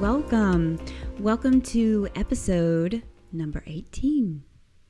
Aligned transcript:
Welcome. 0.00 0.78
Welcome 1.18 1.60
to 1.60 2.08
episode 2.16 3.02
number 3.32 3.62
18. 3.66 4.42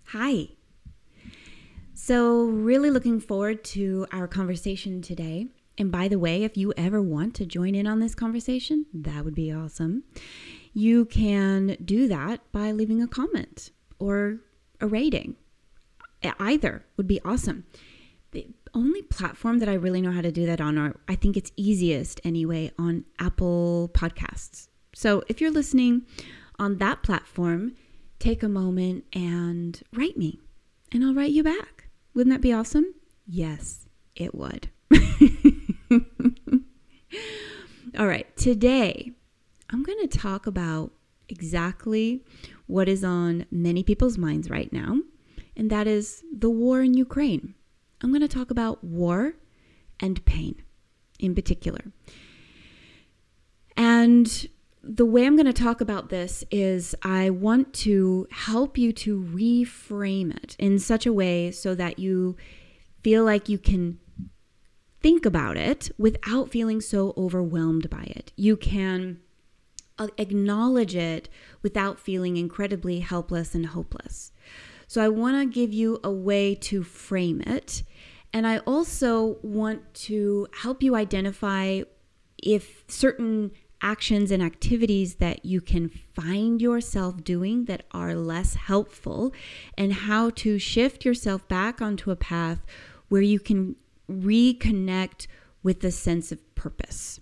Hi. 0.04 0.50
So, 1.94 2.44
really 2.44 2.90
looking 2.90 3.18
forward 3.18 3.64
to 3.64 4.06
our 4.12 4.28
conversation 4.28 5.02
today. 5.02 5.48
And 5.76 5.90
by 5.90 6.06
the 6.06 6.20
way, 6.20 6.44
if 6.44 6.56
you 6.56 6.72
ever 6.76 7.02
want 7.02 7.34
to 7.34 7.44
join 7.44 7.74
in 7.74 7.88
on 7.88 7.98
this 7.98 8.14
conversation, 8.14 8.86
that 8.94 9.24
would 9.24 9.34
be 9.34 9.50
awesome. 9.52 10.04
You 10.72 11.06
can 11.06 11.76
do 11.84 12.06
that 12.06 12.40
by 12.52 12.70
leaving 12.70 13.02
a 13.02 13.08
comment 13.08 13.72
or 13.98 14.38
a 14.80 14.86
rating. 14.86 15.34
Either 16.38 16.84
would 16.96 17.08
be 17.08 17.20
awesome. 17.24 17.64
The 18.30 18.46
only 18.74 19.02
platform 19.02 19.58
that 19.58 19.68
I 19.68 19.74
really 19.74 20.02
know 20.02 20.12
how 20.12 20.20
to 20.20 20.30
do 20.30 20.46
that 20.46 20.60
on, 20.60 20.78
or 20.78 21.00
I 21.08 21.16
think 21.16 21.36
it's 21.36 21.50
easiest 21.56 22.20
anyway, 22.22 22.70
on 22.78 23.06
Apple 23.18 23.90
Podcasts. 23.92 24.68
So 25.00 25.22
if 25.28 25.40
you're 25.40 25.50
listening 25.50 26.02
on 26.58 26.76
that 26.76 27.02
platform, 27.02 27.72
take 28.18 28.42
a 28.42 28.50
moment 28.50 29.06
and 29.14 29.82
write 29.94 30.18
me, 30.18 30.40
and 30.92 31.02
I'll 31.02 31.14
write 31.14 31.30
you 31.30 31.42
back. 31.42 31.88
Wouldn't 32.12 32.34
that 32.34 32.42
be 32.42 32.52
awesome? 32.52 32.84
Yes, 33.26 33.86
it 34.14 34.34
would. 34.34 34.68
All 37.98 38.06
right, 38.06 38.26
today 38.36 39.12
I'm 39.70 39.82
going 39.82 40.06
to 40.06 40.18
talk 40.18 40.46
about 40.46 40.92
exactly 41.30 42.22
what 42.66 42.86
is 42.86 43.02
on 43.02 43.46
many 43.50 43.82
people's 43.82 44.18
minds 44.18 44.50
right 44.50 44.70
now, 44.70 44.98
and 45.56 45.70
that 45.70 45.86
is 45.86 46.22
the 46.30 46.50
war 46.50 46.82
in 46.82 46.92
Ukraine. 46.92 47.54
I'm 48.02 48.10
going 48.10 48.20
to 48.20 48.28
talk 48.28 48.50
about 48.50 48.84
war 48.84 49.32
and 49.98 50.22
pain 50.26 50.60
in 51.18 51.34
particular. 51.34 51.84
And 53.78 54.46
the 54.82 55.04
way 55.04 55.26
I'm 55.26 55.36
going 55.36 55.46
to 55.46 55.52
talk 55.52 55.80
about 55.80 56.08
this 56.08 56.42
is 56.50 56.94
I 57.02 57.30
want 57.30 57.74
to 57.74 58.26
help 58.30 58.78
you 58.78 58.92
to 58.94 59.20
reframe 59.20 60.34
it 60.42 60.56
in 60.58 60.78
such 60.78 61.06
a 61.06 61.12
way 61.12 61.50
so 61.50 61.74
that 61.74 61.98
you 61.98 62.36
feel 63.02 63.24
like 63.24 63.48
you 63.48 63.58
can 63.58 63.98
think 65.02 65.24
about 65.24 65.56
it 65.56 65.90
without 65.98 66.50
feeling 66.50 66.80
so 66.80 67.14
overwhelmed 67.16 67.88
by 67.90 68.04
it. 68.04 68.32
You 68.36 68.56
can 68.56 69.20
uh, 69.98 70.08
acknowledge 70.18 70.94
it 70.94 71.28
without 71.62 71.98
feeling 71.98 72.36
incredibly 72.36 73.00
helpless 73.00 73.54
and 73.54 73.66
hopeless. 73.66 74.32
So 74.86 75.02
I 75.02 75.08
want 75.08 75.36
to 75.36 75.54
give 75.54 75.72
you 75.72 76.00
a 76.02 76.10
way 76.10 76.54
to 76.56 76.82
frame 76.82 77.42
it. 77.42 77.82
And 78.32 78.46
I 78.46 78.58
also 78.58 79.38
want 79.42 79.94
to 79.94 80.48
help 80.62 80.82
you 80.82 80.94
identify 80.94 81.82
if 82.42 82.84
certain 82.88 83.52
actions 83.82 84.30
and 84.30 84.42
activities 84.42 85.16
that 85.16 85.44
you 85.44 85.60
can 85.60 85.88
find 86.14 86.60
yourself 86.60 87.24
doing 87.24 87.64
that 87.64 87.84
are 87.92 88.14
less 88.14 88.54
helpful, 88.54 89.32
and 89.76 89.92
how 89.92 90.30
to 90.30 90.58
shift 90.58 91.04
yourself 91.04 91.46
back 91.48 91.80
onto 91.80 92.10
a 92.10 92.16
path 92.16 92.60
where 93.08 93.22
you 93.22 93.40
can 93.40 93.76
reconnect 94.10 95.26
with 95.62 95.80
the 95.80 95.90
sense 95.90 96.32
of 96.32 96.54
purpose. 96.54 97.20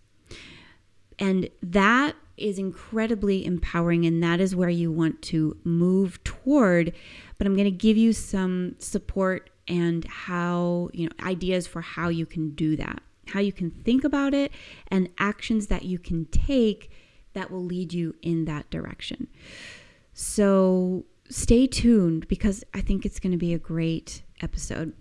And 1.18 1.48
that 1.62 2.14
is 2.36 2.58
incredibly 2.58 3.44
empowering, 3.44 4.04
and 4.04 4.22
that 4.22 4.40
is 4.40 4.54
where 4.54 4.68
you 4.68 4.92
want 4.92 5.22
to 5.22 5.56
move 5.64 6.22
toward. 6.22 6.92
But 7.36 7.46
I'm 7.46 7.54
going 7.54 7.64
to 7.64 7.70
give 7.70 7.96
you 7.96 8.12
some 8.12 8.76
support 8.78 9.50
and 9.66 10.04
how, 10.04 10.88
you 10.92 11.06
know, 11.06 11.12
ideas 11.24 11.66
for 11.66 11.80
how 11.80 12.08
you 12.08 12.26
can 12.26 12.50
do 12.50 12.76
that 12.76 13.02
how 13.28 13.40
you 13.40 13.52
can 13.52 13.70
think 13.70 14.04
about 14.04 14.34
it, 14.34 14.52
and 14.88 15.08
actions 15.18 15.68
that 15.68 15.84
you 15.84 15.98
can 15.98 16.26
take 16.26 16.90
that 17.34 17.50
will 17.50 17.64
lead 17.64 17.92
you 17.92 18.14
in 18.22 18.44
that 18.46 18.70
direction. 18.70 19.28
So 20.12 21.04
stay 21.28 21.66
tuned 21.66 22.26
because 22.28 22.64
I 22.74 22.80
think 22.80 23.04
it's 23.04 23.20
going 23.20 23.32
to 23.32 23.38
be 23.38 23.54
a 23.54 23.58
great 23.58 24.22
episode. 24.42 24.92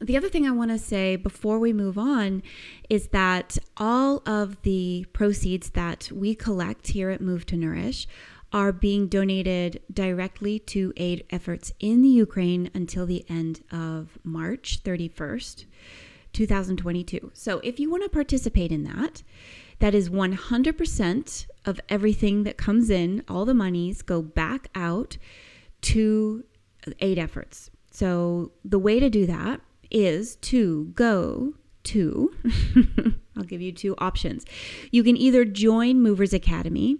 The 0.00 0.16
other 0.16 0.28
thing 0.28 0.46
I 0.46 0.50
want 0.50 0.70
to 0.70 0.78
say 0.78 1.16
before 1.16 1.58
we 1.58 1.72
move 1.72 1.96
on 1.96 2.42
is 2.90 3.08
that 3.08 3.58
all 3.76 4.22
of 4.26 4.60
the 4.62 5.06
proceeds 5.12 5.70
that 5.70 6.10
we 6.12 6.34
collect 6.34 6.88
here 6.88 7.10
at 7.10 7.20
Move 7.20 7.46
to 7.46 7.56
Nourish 7.56 8.06
are 8.52 8.72
being 8.72 9.08
donated 9.08 9.82
directly 9.92 10.58
to 10.60 10.92
aid 10.96 11.24
efforts 11.30 11.72
in 11.80 12.02
the 12.02 12.08
Ukraine 12.08 12.70
until 12.74 13.06
the 13.06 13.24
end 13.28 13.64
of 13.72 14.18
March 14.22 14.82
31st. 14.84 15.64
2022. 16.34 17.30
So 17.32 17.60
if 17.60 17.80
you 17.80 17.90
want 17.90 18.02
to 18.02 18.08
participate 18.10 18.70
in 18.70 18.84
that, 18.84 19.22
that 19.78 19.94
is 19.94 20.10
100% 20.10 21.46
of 21.64 21.80
everything 21.88 22.42
that 22.44 22.58
comes 22.58 22.90
in, 22.90 23.24
all 23.28 23.44
the 23.44 23.54
monies 23.54 24.02
go 24.02 24.20
back 24.22 24.68
out 24.74 25.16
to 25.82 26.44
aid 27.00 27.18
efforts. 27.18 27.70
So 27.90 28.52
the 28.64 28.78
way 28.78 29.00
to 29.00 29.08
do 29.08 29.26
that 29.26 29.60
is 29.90 30.36
to 30.36 30.86
go 30.94 31.54
to, 31.84 32.34
I'll 33.36 33.44
give 33.44 33.60
you 33.60 33.72
two 33.72 33.94
options. 33.98 34.44
You 34.90 35.04
can 35.04 35.16
either 35.16 35.44
join 35.44 36.00
Movers 36.00 36.32
Academy 36.32 36.98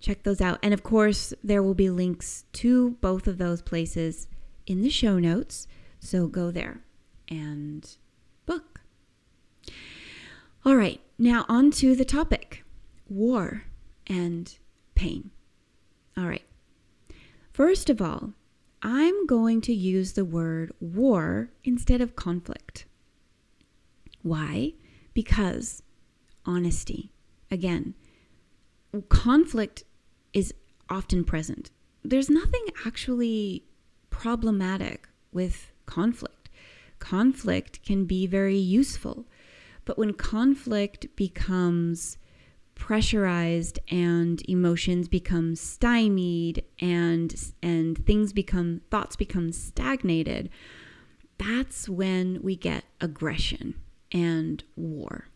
check 0.00 0.24
those 0.24 0.40
out. 0.40 0.58
And 0.64 0.74
of 0.74 0.82
course, 0.82 1.32
there 1.44 1.62
will 1.62 1.74
be 1.74 1.90
links 1.90 2.42
to 2.54 2.96
both 3.00 3.28
of 3.28 3.38
those 3.38 3.62
places 3.62 4.26
in 4.66 4.82
the 4.82 4.90
show 4.90 5.20
notes. 5.20 5.68
So 6.04 6.26
go 6.26 6.50
there 6.50 6.82
and 7.28 7.96
book. 8.44 8.80
All 10.64 10.74
right, 10.74 11.00
now 11.16 11.46
on 11.48 11.70
to 11.72 11.94
the 11.94 12.04
topic 12.04 12.64
war 13.08 13.64
and 14.08 14.58
pain. 14.96 15.30
All 16.16 16.26
right. 16.26 16.44
First 17.52 17.88
of 17.88 18.02
all, 18.02 18.32
I'm 18.82 19.26
going 19.26 19.60
to 19.62 19.72
use 19.72 20.14
the 20.14 20.24
word 20.24 20.72
war 20.80 21.50
instead 21.62 22.00
of 22.00 22.16
conflict. 22.16 22.84
Why? 24.22 24.72
Because 25.14 25.84
honesty. 26.44 27.12
Again, 27.48 27.94
conflict 29.08 29.84
is 30.32 30.52
often 30.90 31.22
present. 31.22 31.70
There's 32.02 32.28
nothing 32.28 32.66
actually 32.84 33.64
problematic 34.10 35.08
with 35.32 35.71
conflict. 35.92 36.48
Conflict 36.98 37.84
can 37.84 38.04
be 38.06 38.26
very 38.26 38.56
useful. 38.56 39.26
But 39.84 39.98
when 39.98 40.14
conflict 40.14 41.14
becomes 41.16 42.16
pressurized 42.74 43.78
and 43.90 44.42
emotions 44.48 45.06
become 45.08 45.54
stymied 45.54 46.64
and 46.80 47.52
and 47.62 48.04
things 48.06 48.32
become 48.32 48.80
thoughts 48.90 49.16
become 49.16 49.52
stagnated, 49.52 50.48
that's 51.36 51.88
when 51.88 52.40
we 52.42 52.56
get 52.56 52.84
aggression 53.00 53.74
and 54.10 54.64
war. 54.76 55.28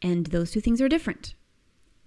And 0.00 0.26
those 0.26 0.52
two 0.52 0.60
things 0.60 0.80
are 0.80 0.88
different. 0.88 1.34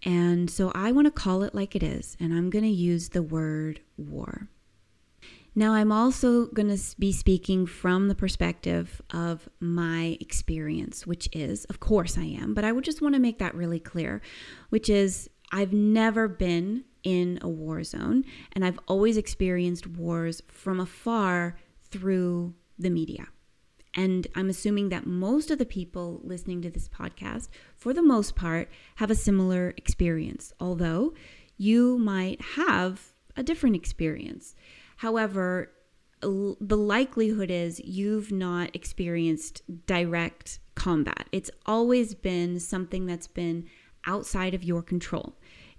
And 0.04 0.50
so 0.50 0.72
I 0.74 0.92
want 0.92 1.06
to 1.06 1.12
call 1.12 1.44
it 1.44 1.54
like 1.54 1.76
it 1.76 1.84
is, 1.84 2.18
and 2.20 2.34
I'm 2.34 2.50
going 2.50 2.66
to 2.66 2.70
use 2.92 3.10
the 3.10 3.22
word 3.22 3.82
war. 3.98 4.48
Now, 5.54 5.74
I'm 5.74 5.92
also 5.92 6.46
going 6.48 6.76
to 6.76 6.82
be 6.98 7.12
speaking 7.12 7.66
from 7.66 8.08
the 8.08 8.16
perspective 8.16 9.02
of 9.14 9.50
my 9.60 10.18
experience, 10.22 11.06
which 11.06 11.28
is, 11.34 11.66
of 11.66 11.82
course, 11.82 12.18
I 12.18 12.24
am, 12.24 12.54
but 12.54 12.64
I 12.64 12.72
would 12.72 12.86
just 12.86 13.02
want 13.02 13.16
to 13.16 13.20
make 13.20 13.40
that 13.40 13.54
really 13.54 13.80
clear, 13.80 14.22
which 14.70 14.90
is, 14.90 15.30
I've 15.52 15.74
never 15.74 16.30
been 16.30 16.86
in 17.04 17.38
a 17.42 17.50
war 17.50 17.84
zone, 17.84 18.24
and 18.54 18.64
I've 18.64 18.80
always 18.88 19.18
experienced 19.18 19.88
wars 19.88 20.42
from 20.48 20.80
afar 20.80 21.58
through 21.90 22.56
the 22.80 22.90
media. 22.90 23.28
And 23.94 24.28
I'm 24.36 24.50
assuming 24.50 24.88
that 24.90 25.06
most 25.06 25.52
of 25.52 25.58
the 25.58 25.66
people 25.66 26.22
listening 26.24 26.62
to 26.62 26.70
this 26.70 26.88
podcast, 26.88 27.50
for 27.76 27.94
the 27.94 28.02
most 28.02 28.38
part, 28.38 28.70
have 28.96 29.12
a 29.12 29.16
similar 29.16 29.74
experience, 29.76 30.54
although 30.62 31.14
you 31.58 31.98
might 31.98 32.40
have 32.56 33.12
a 33.36 33.44
different 33.44 33.76
experience. 33.76 34.56
However, 35.02 35.72
the 36.22 36.78
likelihood 36.78 37.50
is 37.50 37.80
you've 37.80 38.32
not 38.32 38.76
experienced 38.76 39.64
direct 39.88 40.60
combat. 40.76 41.28
It's 41.32 41.50
always 41.66 42.14
been 42.14 42.60
something 42.60 43.08
that's 43.08 43.26
been 43.26 43.66
outside 44.06 44.54
of 44.54 44.64
your 44.64 44.84
control. 44.84 45.34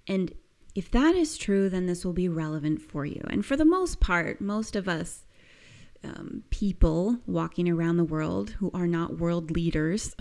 And 0.09 0.35
if 0.75 0.91
that 0.91 1.15
is 1.15 1.39
true, 1.39 1.69
then 1.69 1.87
this 1.87 2.05
will 2.05 2.13
be 2.13 2.29
relevant 2.29 2.83
for 2.83 3.07
you. 3.07 3.23
And 3.31 3.47
for 3.47 3.55
the 3.55 3.65
most 3.65 4.01
part, 4.01 4.41
most 4.41 4.75
of 4.75 4.89
us 4.89 5.25
um, 6.03 6.43
people 6.51 7.19
walking 7.25 7.69
around 7.69 7.99
the 7.99 8.05
world 8.05 8.51
who 8.59 8.73
are 8.75 8.89
not 8.89 9.19
world 9.19 9.53
leaders. 9.53 10.17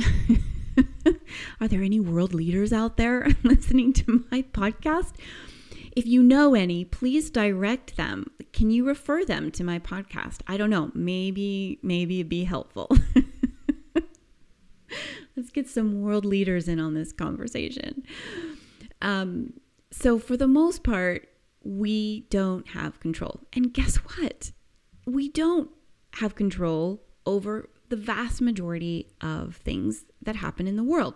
are 1.59 1.67
there 1.67 1.81
any 1.81 1.99
world 1.99 2.35
leaders 2.35 2.71
out 2.71 2.97
there 2.97 3.29
listening 3.43 3.93
to 3.93 4.25
my 4.29 4.43
podcast? 4.43 5.13
If 5.93 6.05
you 6.05 6.23
know 6.23 6.55
any, 6.55 6.85
please 6.85 7.29
direct 7.29 7.97
them. 7.97 8.31
Can 8.53 8.71
you 8.71 8.85
refer 8.85 9.25
them 9.25 9.51
to 9.51 9.63
my 9.63 9.79
podcast? 9.79 10.39
I 10.47 10.57
don't 10.57 10.69
know. 10.69 10.91
Maybe, 10.93 11.79
maybe 11.81 12.19
it'd 12.19 12.29
be 12.29 12.45
helpful. 12.45 12.89
Let's 15.35 15.49
get 15.49 15.69
some 15.69 16.01
world 16.01 16.25
leaders 16.25 16.67
in 16.67 16.79
on 16.79 16.93
this 16.93 17.11
conversation. 17.11 18.03
Um, 19.01 19.53
so, 19.91 20.19
for 20.19 20.37
the 20.37 20.47
most 20.47 20.83
part, 20.83 21.27
we 21.63 22.21
don't 22.29 22.67
have 22.69 22.99
control. 22.99 23.41
And 23.53 23.73
guess 23.73 23.97
what? 23.97 24.51
We 25.05 25.29
don't 25.29 25.69
have 26.15 26.35
control 26.35 27.03
over 27.25 27.69
the 27.89 27.95
vast 27.95 28.41
majority 28.41 29.07
of 29.21 29.57
things 29.57 30.05
that 30.21 30.37
happen 30.37 30.67
in 30.67 30.75
the 30.75 30.83
world 30.83 31.15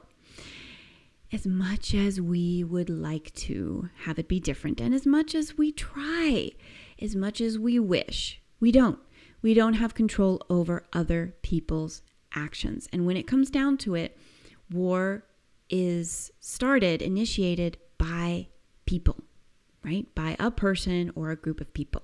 as 1.31 1.45
much 1.45 1.93
as 1.93 2.21
we 2.21 2.63
would 2.63 2.89
like 2.89 3.33
to 3.33 3.89
have 4.03 4.19
it 4.19 4.27
be 4.27 4.39
different, 4.39 4.79
and 4.79 4.93
as 4.93 5.05
much 5.05 5.35
as 5.35 5.57
we 5.57 5.71
try, 5.71 6.51
as 7.01 7.15
much 7.15 7.41
as 7.41 7.57
we 7.59 7.79
wish, 7.79 8.41
we 8.59 8.71
don't. 8.71 8.99
We 9.41 9.53
don't 9.53 9.73
have 9.73 9.93
control 9.93 10.43
over 10.49 10.85
other 10.93 11.35
people's 11.41 12.01
actions. 12.33 12.87
And 12.91 13.05
when 13.05 13.17
it 13.17 13.27
comes 13.27 13.49
down 13.49 13.77
to 13.79 13.95
it, 13.95 14.17
war 14.71 15.25
is 15.69 16.31
started, 16.39 17.01
initiated 17.01 17.77
by 17.97 18.47
people, 18.85 19.23
right? 19.83 20.07
By 20.15 20.35
a 20.39 20.51
person 20.51 21.11
or 21.15 21.31
a 21.31 21.35
group 21.35 21.61
of 21.61 21.73
people, 21.73 22.03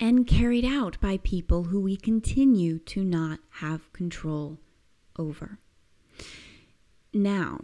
and 0.00 0.26
carried 0.26 0.64
out 0.64 1.00
by 1.00 1.18
people 1.18 1.64
who 1.64 1.80
we 1.80 1.96
continue 1.96 2.78
to 2.80 3.04
not 3.04 3.40
have 3.50 3.92
control 3.92 4.58
over. 5.18 5.58
Now, 7.12 7.60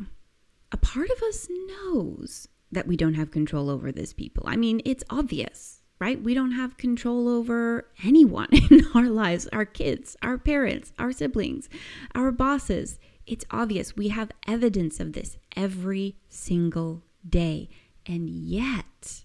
a 0.74 0.76
part 0.76 1.08
of 1.08 1.22
us 1.22 1.46
knows 1.68 2.48
that 2.72 2.88
we 2.88 2.96
don't 2.96 3.14
have 3.14 3.30
control 3.30 3.70
over 3.70 3.92
these 3.92 4.12
people. 4.12 4.42
I 4.44 4.56
mean, 4.56 4.82
it's 4.84 5.04
obvious, 5.08 5.82
right? 6.00 6.20
We 6.20 6.34
don't 6.34 6.50
have 6.50 6.76
control 6.76 7.28
over 7.28 7.86
anyone 8.02 8.48
in 8.72 8.84
our 8.92 9.08
lives 9.08 9.46
our 9.52 9.64
kids, 9.64 10.16
our 10.20 10.36
parents, 10.36 10.92
our 10.98 11.12
siblings, 11.12 11.68
our 12.12 12.32
bosses. 12.32 12.98
It's 13.24 13.44
obvious. 13.52 13.94
We 13.94 14.08
have 14.08 14.32
evidence 14.48 14.98
of 14.98 15.12
this 15.12 15.36
every 15.54 16.16
single 16.28 17.04
day. 17.26 17.68
And 18.04 18.28
yet, 18.28 19.22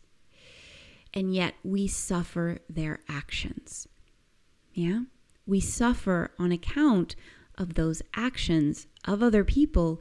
and 1.15 1.33
yet 1.33 1.55
we 1.63 1.87
suffer 1.87 2.59
their 2.69 2.99
actions. 3.09 3.87
Yeah? 4.71 5.01
We 5.47 5.59
suffer 5.59 6.29
on 6.37 6.51
account 6.51 7.15
of 7.57 7.73
those 7.73 8.03
actions 8.15 8.85
of 9.05 9.23
other 9.23 9.43
people 9.43 9.99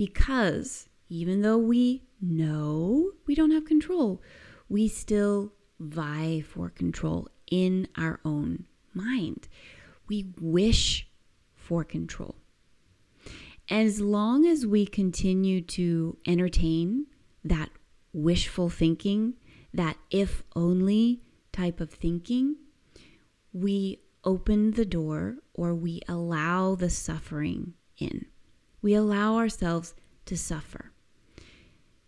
because 0.00 0.88
even 1.10 1.42
though 1.42 1.58
we 1.58 2.02
know 2.22 3.10
we 3.26 3.34
don't 3.34 3.50
have 3.50 3.66
control, 3.66 4.22
we 4.66 4.88
still 4.88 5.52
vie 5.78 6.40
for 6.40 6.70
control 6.70 7.28
in 7.50 7.86
our 7.98 8.18
own 8.24 8.64
mind. 8.94 9.46
We 10.08 10.32
wish 10.40 11.06
for 11.54 11.84
control. 11.84 12.36
As 13.68 14.00
long 14.00 14.46
as 14.46 14.64
we 14.64 14.86
continue 14.86 15.60
to 15.76 16.16
entertain 16.26 17.04
that 17.44 17.68
wishful 18.14 18.70
thinking, 18.70 19.34
that 19.74 19.98
if 20.10 20.42
only 20.56 21.20
type 21.52 21.78
of 21.78 21.90
thinking, 21.90 22.56
we 23.52 24.00
open 24.24 24.70
the 24.70 24.86
door 24.86 25.36
or 25.52 25.74
we 25.74 26.00
allow 26.08 26.74
the 26.74 26.88
suffering 26.88 27.74
in 27.98 28.24
we 28.82 28.94
allow 28.94 29.36
ourselves 29.36 29.94
to 30.26 30.36
suffer. 30.36 30.92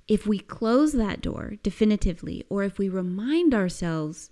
If 0.09 0.27
we 0.27 0.39
close 0.39 0.93
that 0.93 1.21
door 1.21 1.55
definitively, 1.63 2.45
or 2.49 2.63
if 2.63 2.79
we 2.79 2.89
remind 2.89 3.55
ourselves 3.55 4.31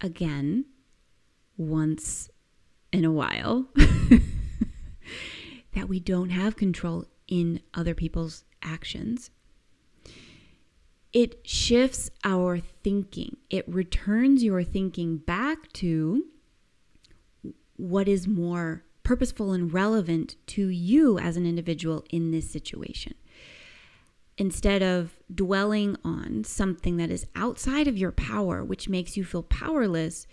again, 0.00 0.66
once 1.56 2.30
in 2.92 3.04
a 3.04 3.12
while, 3.12 3.68
that 5.74 5.88
we 5.88 6.00
don't 6.00 6.30
have 6.30 6.56
control 6.56 7.04
in 7.26 7.60
other 7.74 7.94
people's 7.94 8.44
actions, 8.62 9.30
it 11.12 11.46
shifts 11.46 12.10
our 12.24 12.58
thinking. 12.58 13.36
It 13.50 13.68
returns 13.68 14.44
your 14.44 14.62
thinking 14.62 15.18
back 15.18 15.72
to 15.74 16.24
what 17.76 18.08
is 18.08 18.26
more 18.26 18.84
purposeful 19.08 19.54
and 19.54 19.72
relevant 19.72 20.36
to 20.46 20.68
you 20.68 21.18
as 21.18 21.38
an 21.38 21.46
individual 21.46 22.04
in 22.10 22.30
this 22.30 22.50
situation. 22.50 23.14
Instead 24.36 24.82
of 24.82 25.16
dwelling 25.34 25.96
on 26.04 26.44
something 26.44 26.98
that 26.98 27.10
is 27.10 27.26
outside 27.34 27.88
of 27.88 27.96
your 27.96 28.12
power, 28.12 28.62
which 28.62 28.86
makes 28.86 29.16
you 29.16 29.24
feel 29.24 29.42
powerless, 29.42 30.26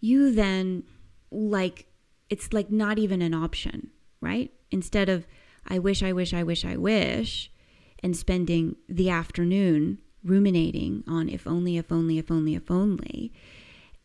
you 0.00 0.32
then 0.32 0.82
like 1.30 1.86
it's 2.28 2.52
like 2.52 2.68
not 2.68 2.98
even 2.98 3.22
an 3.22 3.32
option, 3.32 3.90
right? 4.20 4.50
Instead 4.72 5.08
of 5.08 5.24
I 5.64 5.78
wish, 5.78 6.02
I 6.02 6.12
wish, 6.12 6.34
I 6.34 6.42
wish, 6.42 6.64
I 6.64 6.76
wish, 6.76 7.52
and 8.02 8.16
spending 8.16 8.74
the 8.88 9.08
afternoon 9.08 9.98
ruminating 10.24 11.04
on 11.06 11.28
if 11.28 11.46
only, 11.46 11.76
if 11.76 11.92
only, 11.92 12.18
if 12.18 12.32
only, 12.32 12.56
if 12.56 12.72
only, 12.72 13.32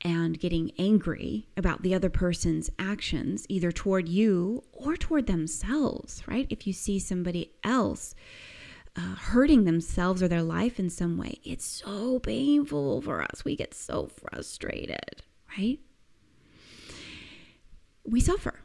and 0.01 0.39
getting 0.39 0.72
angry 0.79 1.48
about 1.55 1.84
the 1.84 1.93
other 1.93 2.10
person's 2.10 2.70
actions, 2.79 3.46
either 3.50 3.72
toward 3.72 4.10
you 4.10 4.63
or 4.72 4.98
toward 4.98 5.27
themselves, 5.27 6.24
right? 6.27 6.48
If 6.50 6.65
you 6.65 6.74
see 6.74 7.00
somebody 7.00 7.51
else 7.63 8.15
uh, 8.96 9.15
hurting 9.15 9.63
themselves 9.63 10.22
or 10.24 10.27
their 10.27 10.41
life 10.41 10.79
in 10.79 10.89
some 10.89 11.17
way, 11.17 11.39
it's 11.43 11.65
so 11.65 12.20
painful 12.20 13.01
for 13.01 13.22
us. 13.22 13.46
We 13.46 13.55
get 13.55 13.74
so 13.74 14.08
frustrated, 14.08 15.22
right? 15.58 15.79
We 18.03 18.20
suffer. 18.20 18.62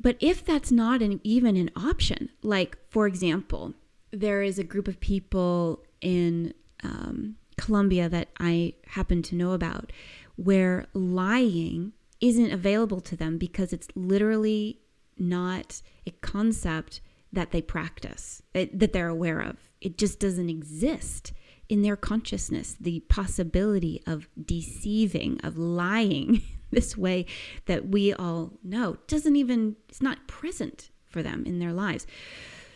But 0.00 0.16
if 0.20 0.44
that's 0.44 0.72
not 0.72 1.02
an, 1.02 1.20
even 1.22 1.56
an 1.56 1.70
option, 1.76 2.30
like 2.42 2.76
for 2.88 3.06
example, 3.06 3.74
there 4.10 4.42
is 4.42 4.58
a 4.58 4.64
group 4.64 4.88
of 4.88 5.00
people 5.00 5.82
in 6.00 6.54
um, 6.82 7.36
Colombia 7.56 8.08
that 8.08 8.28
I 8.38 8.74
happen 8.86 9.22
to 9.22 9.34
know 9.34 9.52
about 9.52 9.92
where 10.36 10.86
lying 10.92 11.92
isn't 12.20 12.52
available 12.52 13.00
to 13.00 13.16
them 13.16 13.38
because 13.38 13.72
it's 13.72 13.88
literally 13.94 14.80
not 15.18 15.82
a 16.06 16.10
concept 16.10 17.00
that 17.32 17.50
they 17.50 17.60
practice, 17.60 18.42
eh, 18.54 18.66
that 18.72 18.92
they're 18.92 19.08
aware 19.08 19.40
of. 19.40 19.56
It 19.80 19.98
just 19.98 20.20
doesn't 20.20 20.48
exist 20.48 21.32
in 21.68 21.82
their 21.82 21.96
consciousness. 21.96 22.76
The 22.80 23.00
possibility 23.00 24.02
of 24.06 24.28
deceiving, 24.42 25.40
of 25.42 25.58
lying 25.58 26.42
this 26.70 26.96
way 26.96 27.26
that 27.66 27.88
we 27.88 28.12
all 28.12 28.52
know 28.62 28.98
doesn't 29.06 29.36
even, 29.36 29.76
it's 29.88 30.02
not 30.02 30.26
present 30.26 30.90
for 31.06 31.22
them 31.22 31.44
in 31.46 31.58
their 31.58 31.72
lives. 31.72 32.06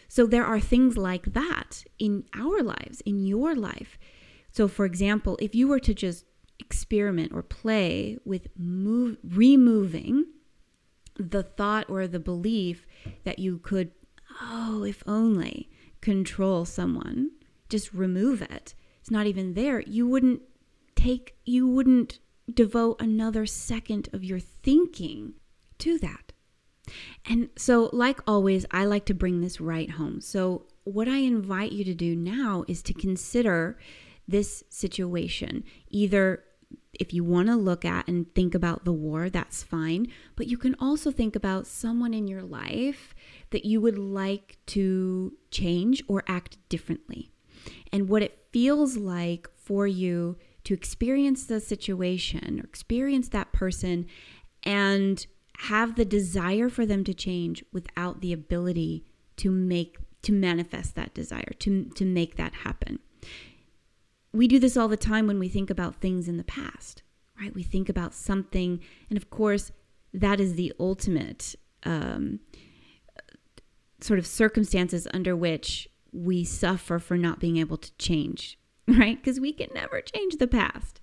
So 0.08 0.26
there 0.26 0.44
are 0.44 0.60
things 0.60 0.96
like 0.96 1.32
that 1.34 1.84
in 1.98 2.24
our 2.34 2.62
lives, 2.62 3.00
in 3.02 3.26
your 3.26 3.54
life. 3.54 3.98
So, 4.50 4.66
for 4.66 4.86
example, 4.86 5.36
if 5.40 5.54
you 5.54 5.68
were 5.68 5.80
to 5.80 5.92
just 5.92 6.24
experiment 6.58 7.32
or 7.32 7.42
play 7.42 8.18
with 8.24 8.48
move, 8.56 9.18
removing 9.22 10.26
the 11.18 11.42
thought 11.42 11.88
or 11.88 12.06
the 12.06 12.20
belief 12.20 12.86
that 13.24 13.38
you 13.38 13.58
could, 13.58 13.90
oh, 14.40 14.84
if 14.84 15.02
only 15.06 15.68
control 16.00 16.64
someone, 16.64 17.30
just 17.68 17.92
remove 17.92 18.40
it. 18.42 18.74
It's 19.00 19.10
not 19.10 19.26
even 19.26 19.54
there. 19.54 19.80
You 19.80 20.06
wouldn't 20.06 20.42
take, 20.94 21.36
you 21.44 21.66
wouldn't 21.66 22.18
devote 22.52 23.00
another 23.00 23.46
second 23.46 24.08
of 24.12 24.24
your 24.24 24.40
thinking 24.40 25.34
to 25.78 25.98
that. 25.98 26.32
And 27.28 27.50
so, 27.56 27.90
like 27.92 28.20
always, 28.26 28.64
I 28.70 28.84
like 28.86 29.04
to 29.06 29.14
bring 29.14 29.40
this 29.40 29.60
right 29.60 29.90
home. 29.90 30.20
So, 30.20 30.66
what 30.84 31.06
I 31.06 31.18
invite 31.18 31.72
you 31.72 31.84
to 31.84 31.94
do 31.94 32.16
now 32.16 32.64
is 32.66 32.82
to 32.84 32.94
consider 32.94 33.78
this 34.26 34.64
situation. 34.70 35.64
Either 35.90 36.44
if 36.92 37.14
you 37.14 37.22
want 37.22 37.48
to 37.48 37.56
look 37.56 37.84
at 37.84 38.08
and 38.08 38.32
think 38.34 38.54
about 38.54 38.84
the 38.84 38.92
war, 38.92 39.30
that's 39.30 39.62
fine. 39.62 40.08
But 40.37 40.48
you 40.48 40.58
can 40.58 40.75
also 40.80 41.10
think 41.10 41.37
about 41.37 41.66
someone 41.66 42.12
in 42.12 42.26
your 42.26 42.42
life 42.42 43.14
that 43.50 43.64
you 43.64 43.80
would 43.80 43.98
like 43.98 44.58
to 44.66 45.34
change 45.50 46.02
or 46.08 46.25
act 46.26 46.58
differently. 46.68 47.30
And 47.92 48.08
what 48.08 48.22
it 48.22 48.46
feels 48.52 48.96
like 48.96 49.48
for 49.54 49.87
you 49.87 50.37
to 50.64 50.75
experience 50.75 51.46
the 51.46 51.60
situation 51.60 52.60
or 52.60 52.64
experience 52.64 53.28
that 53.30 53.52
person 53.52 54.06
and 54.64 55.26
have 55.58 55.96
the 55.96 56.04
desire 56.04 56.68
for 56.68 56.84
them 56.87 57.04
to 57.04 57.14
change 57.14 57.64
without 57.72 58.20
the 58.20 58.32
ability 58.32 59.04
to 59.37 59.50
make 59.50 59.96
to 60.22 60.32
manifest 60.32 60.94
that 60.94 61.14
desire 61.14 61.52
to 61.58 61.84
to 61.94 62.04
make 62.04 62.37
that 62.37 62.52
happen 62.54 62.98
we 64.32 64.47
do 64.47 64.58
this 64.58 64.76
all 64.76 64.88
the 64.88 64.97
time 64.97 65.26
when 65.26 65.38
we 65.38 65.49
think 65.49 65.70
about 65.70 65.97
things 65.97 66.28
in 66.28 66.37
the 66.37 66.44
past 66.44 67.02
right? 67.40 67.54
We 67.54 67.62
think 67.62 67.88
about 67.88 68.14
something 68.14 68.80
and 69.08 69.16
of 69.16 69.30
course 69.30 69.73
that 70.12 70.40
is 70.40 70.54
the 70.54 70.73
ultimate 70.80 71.54
um, 71.85 72.40
sort 74.00 74.18
of 74.18 74.26
circumstances 74.26 75.06
under 75.12 75.37
which 75.37 75.88
we 76.12 76.44
suffer 76.44 76.99
for 76.99 77.16
not 77.16 77.38
being 77.38 77.58
able 77.58 77.76
to 77.76 77.92
change 77.99 78.58
right? 78.88 79.23
Because 79.23 79.38
we 79.38 79.52
can 79.52 79.68
never 79.75 80.00
change 80.00 80.37
the 80.37 80.47
past. 80.47 81.00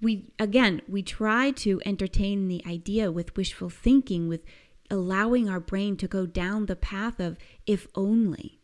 We 0.00 0.32
again 0.38 0.80
we 0.88 1.02
try 1.02 1.50
to 1.52 1.80
entertain 1.84 2.48
the 2.48 2.62
idea 2.66 3.12
with 3.12 3.36
wishful 3.36 3.68
thinking 3.68 4.28
with 4.28 4.42
allowing 4.90 5.48
our 5.48 5.60
brain 5.60 5.96
to 5.98 6.08
go 6.08 6.24
down 6.24 6.66
the 6.66 6.76
path 6.76 7.20
of 7.20 7.36
if 7.66 7.86
only. 7.94 8.58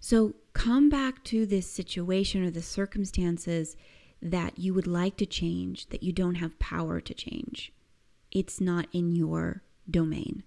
So 0.00 0.34
come 0.52 0.88
back 0.88 1.22
to 1.24 1.46
this 1.46 1.70
situation 1.70 2.44
or 2.44 2.50
the 2.50 2.62
circumstances 2.62 3.76
that 4.22 4.58
you 4.58 4.74
would 4.74 4.86
like 4.86 5.16
to 5.16 5.26
change 5.26 5.88
that 5.88 6.02
you 6.02 6.12
don't 6.12 6.36
have 6.36 6.58
power 6.58 7.00
to 7.00 7.14
change 7.14 7.72
it's 8.30 8.60
not 8.60 8.86
in 8.92 9.14
your 9.14 9.62
domain 9.90 10.42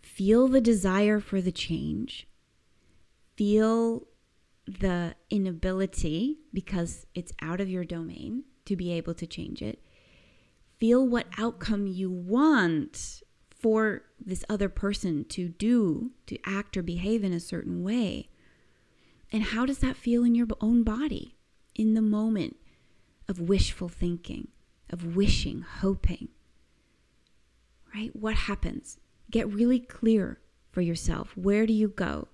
feel 0.00 0.46
the 0.46 0.60
desire 0.60 1.18
for 1.20 1.40
the 1.40 1.52
change 1.52 2.26
feel 3.36 4.06
the 4.66 5.14
inability, 5.30 6.38
because 6.52 7.06
it's 7.14 7.32
out 7.42 7.60
of 7.60 7.68
your 7.68 7.84
domain, 7.84 8.44
to 8.64 8.76
be 8.76 8.92
able 8.92 9.14
to 9.14 9.26
change 9.26 9.60
it. 9.60 9.82
Feel 10.78 11.06
what 11.06 11.26
outcome 11.38 11.86
you 11.86 12.10
want 12.10 13.22
for 13.50 14.02
this 14.18 14.44
other 14.48 14.68
person 14.68 15.24
to 15.26 15.48
do, 15.48 16.12
to 16.26 16.38
act 16.44 16.76
or 16.76 16.82
behave 16.82 17.22
in 17.24 17.32
a 17.32 17.40
certain 17.40 17.82
way. 17.82 18.28
And 19.34 19.42
how 19.42 19.66
does 19.66 19.78
that 19.80 19.96
feel 19.96 20.22
in 20.22 20.36
your 20.36 20.46
own 20.60 20.84
body 20.84 21.34
in 21.74 21.94
the 21.94 22.00
moment 22.00 22.56
of 23.26 23.40
wishful 23.40 23.88
thinking, 23.88 24.46
of 24.88 25.16
wishing, 25.16 25.62
hoping? 25.62 26.28
Right? 27.92 28.14
What 28.14 28.36
happens? 28.36 28.98
Get 29.32 29.52
really 29.52 29.80
clear 29.80 30.38
for 30.70 30.82
yourself. 30.82 31.36
Where 31.36 31.66
do 31.66 31.72
you 31.72 31.88
go? 31.88 32.28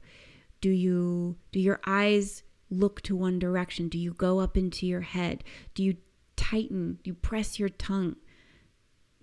Do 0.61 0.69
you 0.69 1.37
do 1.53 1.59
your 1.59 1.81
eyes 1.87 2.43
look 2.69 3.01
to 3.03 3.17
one 3.17 3.39
direction? 3.39 3.89
Do 3.89 3.97
you 3.97 4.13
go 4.13 4.41
up 4.41 4.59
into 4.59 4.87
your 4.87 5.01
head? 5.01 5.43
Do 5.73 5.83
you 5.83 5.97
tighten? 6.37 6.99
Do 7.03 7.09
you 7.09 7.15
press 7.15 7.59
your 7.59 7.71
tongue 7.71 8.17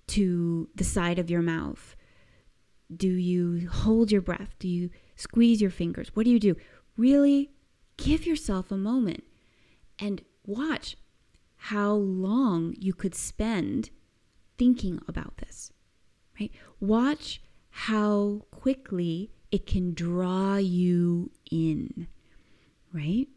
to 0.08 0.68
the 0.74 0.84
side 0.84 1.20
of 1.20 1.30
your 1.30 1.44
mouth? 1.44 1.96
Do 2.96 3.08
you 3.08 3.70
hold 3.70 4.12
your 4.12 4.22
breath? 4.22 4.56
Do 4.58 4.68
you 4.68 4.90
squeeze 5.16 5.62
your 5.62 5.70
fingers? 5.70 6.10
What 6.16 6.24
do 6.24 6.32
you 6.32 6.40
do? 6.40 6.56
Really 6.98 7.52
give 7.98 8.26
yourself 8.26 8.72
a 8.72 8.78
moment 8.78 9.24
and 10.00 10.24
watch 10.46 10.96
how 11.58 11.94
long 11.94 12.76
you 12.78 12.94
could 12.94 13.16
spend 13.16 13.90
thinking 14.58 15.00
about 15.08 15.38
this, 15.38 15.72
right? 16.40 16.52
Watch 16.80 17.42
how 17.70 18.46
quickly 18.52 19.32
it 19.52 19.66
can 19.66 19.94
draw 19.94 20.58
you 20.58 21.32
in, 21.52 22.08
right? 22.94 23.28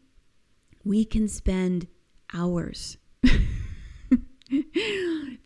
We 0.83 1.05
can 1.05 1.27
spend 1.27 1.87
hours 2.33 2.97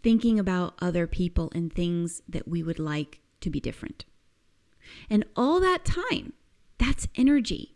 thinking 0.04 0.40
about 0.40 0.76
other 0.80 1.08
people 1.08 1.52
and 1.54 1.74
things 1.74 2.22
that 2.28 2.48
we 2.48 2.64
would 2.64 2.80
like 2.80 3.22
to 3.42 3.50
be 3.50 3.60
different. 3.60 4.06
And 5.10 5.26
all 5.36 5.60
that 5.60 5.84
time, 5.84 6.34
that's 6.78 7.08
energy. 7.16 7.75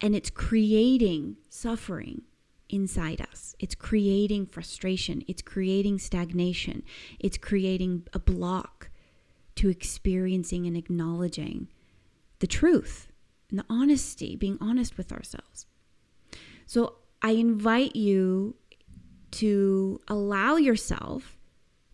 And 0.00 0.14
it's 0.14 0.30
creating 0.30 1.36
suffering 1.48 2.22
inside 2.68 3.20
us. 3.20 3.54
It's 3.58 3.74
creating 3.74 4.46
frustration. 4.46 5.22
It's 5.26 5.42
creating 5.42 5.98
stagnation. 5.98 6.82
It's 7.18 7.38
creating 7.38 8.06
a 8.12 8.18
block 8.18 8.90
to 9.56 9.68
experiencing 9.68 10.66
and 10.66 10.76
acknowledging 10.76 11.68
the 12.40 12.46
truth 12.46 13.08
and 13.50 13.58
the 13.58 13.64
honesty, 13.70 14.36
being 14.36 14.58
honest 14.60 14.98
with 14.98 15.12
ourselves. 15.12 15.66
So 16.66 16.96
I 17.22 17.32
invite 17.32 17.96
you 17.96 18.56
to 19.32 20.00
allow 20.08 20.56
yourself 20.56 21.38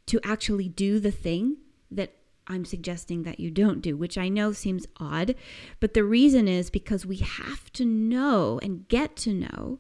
to 0.07 0.21
actually 0.25 0.69
do 0.69 0.99
the 0.99 1.11
thing 1.11 1.59
that 1.91 2.17
I'm 2.47 2.65
suggesting 2.65 3.23
that 3.23 3.41
you 3.41 3.51
don't 3.51 3.81
do, 3.81 3.97
which 3.97 4.19
I 4.19 4.29
know 4.29 4.53
seems 4.53 4.87
odd, 4.99 5.35
but 5.81 5.95
the 5.95 6.05
reason 6.05 6.49
is 6.49 6.71
because 6.71 7.07
we 7.07 7.17
have 7.17 7.73
to 7.75 7.85
know 7.85 8.59
and 8.63 8.89
get 8.89 9.17
to 9.17 9.33
know 9.33 9.79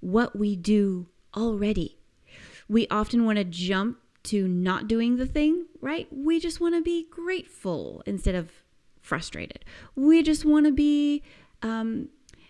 what 0.00 0.36
we 0.36 0.56
do 0.56 1.06
already. 1.36 1.98
We 2.68 2.88
often 2.88 3.24
want 3.24 3.38
to 3.38 3.44
jump 3.44 3.98
to 4.24 4.48
not 4.48 4.88
doing 4.88 5.16
the 5.16 5.26
thing, 5.26 5.66
right? 5.80 6.08
We 6.10 6.40
just 6.40 6.60
want 6.60 6.74
to 6.74 6.82
be 6.82 7.06
grateful 7.10 8.02
instead 8.06 8.34
of 8.34 8.50
frustrated. 9.00 9.64
We 9.94 10.22
just 10.22 10.44
want 10.44 10.66
to 10.66 10.72
be 10.72 11.22
um, 11.62 12.08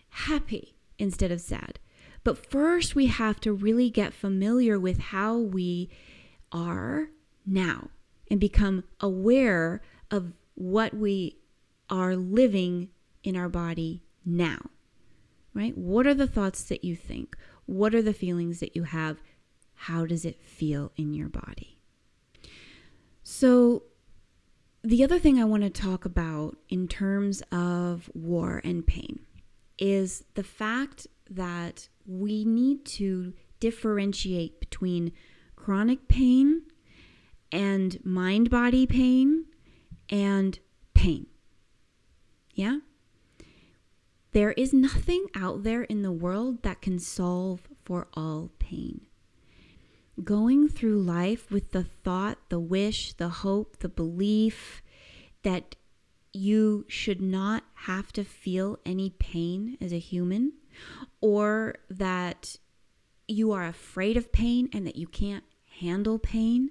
happy 0.09 0.75
instead 0.99 1.33
of 1.33 1.41
sad. 1.41 1.79
But 2.23 2.51
first, 2.51 2.95
we 2.95 3.07
have 3.07 3.41
to 3.41 3.53
really 3.53 3.91
get 3.91 4.15
familiar 4.15 4.79
with 4.79 4.99
how 4.99 5.37
we 5.37 5.91
are 6.53 7.11
now 7.45 7.91
and 8.35 8.41
become 8.41 8.83
aware 8.99 9.81
of 10.11 10.33
what 10.57 10.93
we 10.93 11.39
are 11.89 12.17
living 12.17 12.89
in 13.23 13.37
our 13.37 13.49
body 13.49 14.03
now. 14.25 14.59
Right? 15.55 15.79
What 15.79 16.09
are 16.09 16.15
the 16.15 16.27
thoughts 16.27 16.65
that 16.65 16.83
you 16.83 16.97
think? 16.97 17.37
What 17.67 17.95
are 17.95 18.03
the 18.03 18.13
feelings 18.13 18.59
that 18.59 18.75
you 18.75 18.83
have? 18.83 19.23
How 19.75 20.05
does 20.05 20.25
it 20.25 20.43
feel 20.43 20.91
in 20.97 21.15
your 21.15 21.29
body? 21.29 21.79
So, 23.23 23.85
the 24.83 25.05
other 25.05 25.21
thing 25.21 25.39
I 25.39 25.45
want 25.45 25.63
to 25.63 25.71
talk 25.71 26.05
about 26.05 26.57
in 26.69 26.89
terms 26.89 27.41
of 27.53 28.11
war 28.15 28.61
and 28.65 28.85
pain 28.85 29.21
is 29.79 30.25
the 30.35 30.43
fact 30.43 31.07
that 31.31 31.89
we 32.05 32.45
need 32.45 32.85
to 32.85 33.33
differentiate 33.61 34.59
between 34.59 35.13
chronic 35.55 36.09
pain 36.09 36.63
and 37.55 38.05
mind 38.05 38.51
body 38.51 38.87
pain 38.87 39.47
and 40.11 40.59
pain. 40.93 41.27
Yeah? 42.55 42.79
There 44.33 44.53
is 44.53 44.75
nothing 44.75 45.27
out 45.35 45.63
there 45.63 45.85
in 45.85 46.03
the 46.03 46.13
world 46.13 46.63
that 46.63 46.83
can 46.83 46.99
solve 46.99 47.69
for 47.85 48.09
all 48.15 48.51
pain 48.59 49.07
going 50.23 50.69
through 50.69 51.03
life 51.03 51.51
with 51.51 51.73
the 51.73 51.83
thought, 51.83 52.39
the 52.49 52.61
wish, 52.61 53.15
the 53.15 53.29
hope, 53.29 53.79
the 53.79 53.89
belief 53.89 54.83
that 55.43 55.75
you 56.33 56.85
should 56.89 57.21
not 57.21 57.65
have 57.75 58.13
to 58.13 58.25
feel 58.25 58.79
any 58.85 59.11
pain 59.11 59.77
as 59.81 59.93
a 59.93 59.99
human, 59.99 60.53
or 61.21 61.77
that 61.91 62.57
you 63.27 63.53
are 63.53 63.67
afraid 63.67 64.17
of 64.17 64.33
pain 64.33 64.69
and 64.73 64.87
that 64.87 64.97
you 64.97 65.07
can't 65.07 65.45
handle 65.81 66.19
pain, 66.19 66.71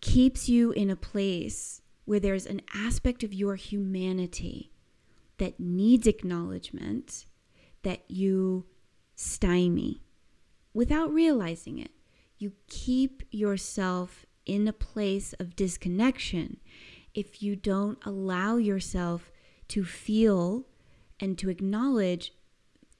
keeps 0.00 0.48
you 0.48 0.72
in 0.72 0.90
a 0.90 0.96
place 0.96 1.82
where 2.04 2.20
there's 2.20 2.46
an 2.46 2.60
aspect 2.74 3.22
of 3.22 3.34
your 3.34 3.54
humanity 3.56 4.72
that 5.38 5.60
needs 5.60 6.06
acknowledgement 6.06 7.26
that 7.82 8.02
you 8.08 8.66
stymie 9.14 10.02
without 10.74 11.12
realizing 11.12 11.78
it. 11.78 11.90
You 12.38 12.52
keep 12.68 13.22
yourself 13.30 14.26
in 14.46 14.66
a 14.66 14.72
place 14.72 15.34
of 15.34 15.56
disconnection 15.56 16.58
if 17.14 17.42
you 17.42 17.56
don't 17.56 17.98
allow 18.04 18.56
yourself 18.56 19.30
to 19.68 19.84
feel 19.84 20.66
and 21.18 21.38
to 21.38 21.48
acknowledge 21.48 22.32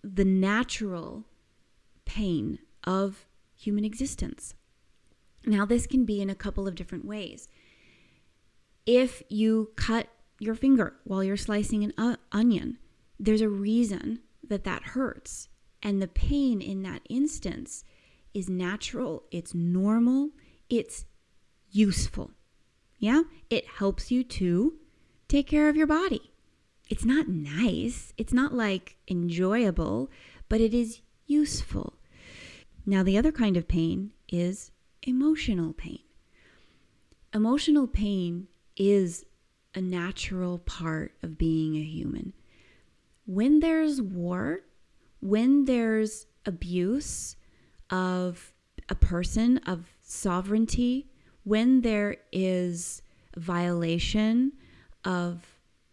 the 0.03 0.25
natural 0.25 1.25
pain 2.05 2.59
of 2.85 3.27
human 3.55 3.85
existence. 3.85 4.55
Now, 5.45 5.65
this 5.65 5.87
can 5.87 6.05
be 6.05 6.21
in 6.21 6.31
a 6.31 6.35
couple 6.35 6.69
of 6.69 6.75
different 6.75 7.05
ways. 7.05 7.49
If 8.87 9.23
you 9.29 9.71
cut 9.77 10.09
your 10.39 10.55
finger 10.55 10.95
while 11.05 11.23
you're 11.23 11.37
slicing 11.37 11.85
an 11.85 11.93
uh, 11.97 12.17
onion, 12.33 12.79
there's 13.19 13.41
a 13.41 13.49
reason 13.49 14.21
that 14.47 14.65
that 14.65 14.83
hurts. 14.83 15.49
And 15.83 16.01
the 16.01 16.09
pain 16.09 16.61
in 16.61 16.83
that 16.83 17.03
instance 17.09 17.85
is 18.35 18.49
natural, 18.49 19.25
it's 19.31 19.55
normal, 19.55 20.31
it's 20.69 21.05
useful. 21.71 22.33
Yeah, 22.99 23.23
it 23.49 23.67
helps 23.67 24.11
you 24.11 24.23
to 24.25 24.75
take 25.29 25.47
care 25.47 25.69
of 25.69 25.77
your 25.77 25.87
body. 25.87 26.33
It's 26.91 27.05
not 27.05 27.29
nice, 27.29 28.13
it's 28.19 28.33
not 28.33 28.53
like 28.53 28.97
enjoyable, 29.09 30.11
but 30.49 30.61
it 30.61 30.75
is 30.75 31.01
useful. 31.27 31.95
Now, 32.85 33.03
the 33.03 33.17
other 33.17 33.33
kind 33.33 33.57
of 33.57 33.69
pain 33.69 34.13
is 34.29 34.71
emotional 35.03 35.73
pain. 35.73 36.01
Emotional 37.33 37.87
pain 37.87 38.49
is 38.77 39.25
a 39.75 39.81
natural 39.81 40.59
part 40.59 41.15
of 41.23 41.39
being 41.39 41.77
a 41.77 41.83
human. 41.83 42.33
When 43.25 43.61
there's 43.61 44.03
war, 44.03 44.61
when 45.21 45.65
there's 45.65 46.27
abuse 46.45 47.37
of 47.89 48.53
a 48.89 48.95
person, 48.95 49.59
of 49.59 49.87
sovereignty, 50.03 51.07
when 51.45 51.83
there 51.83 52.17
is 52.33 53.03
violation 53.37 54.53
of 55.05 55.47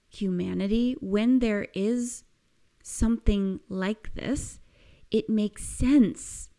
humanity, 0.10 0.96
when 1.00 1.40
there 1.40 1.68
is 1.74 2.24
something 2.82 3.60
like 3.70 4.14
this, 4.16 4.60
it 5.12 5.30
makes 5.30 5.64
sense 5.64 6.50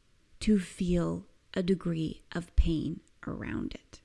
to 0.40 0.59
feel 0.59 1.26
a 1.55 1.62
degree 1.62 2.23
of 2.33 2.55
pain 2.57 3.00
around 3.26 3.75
it. 3.75 4.00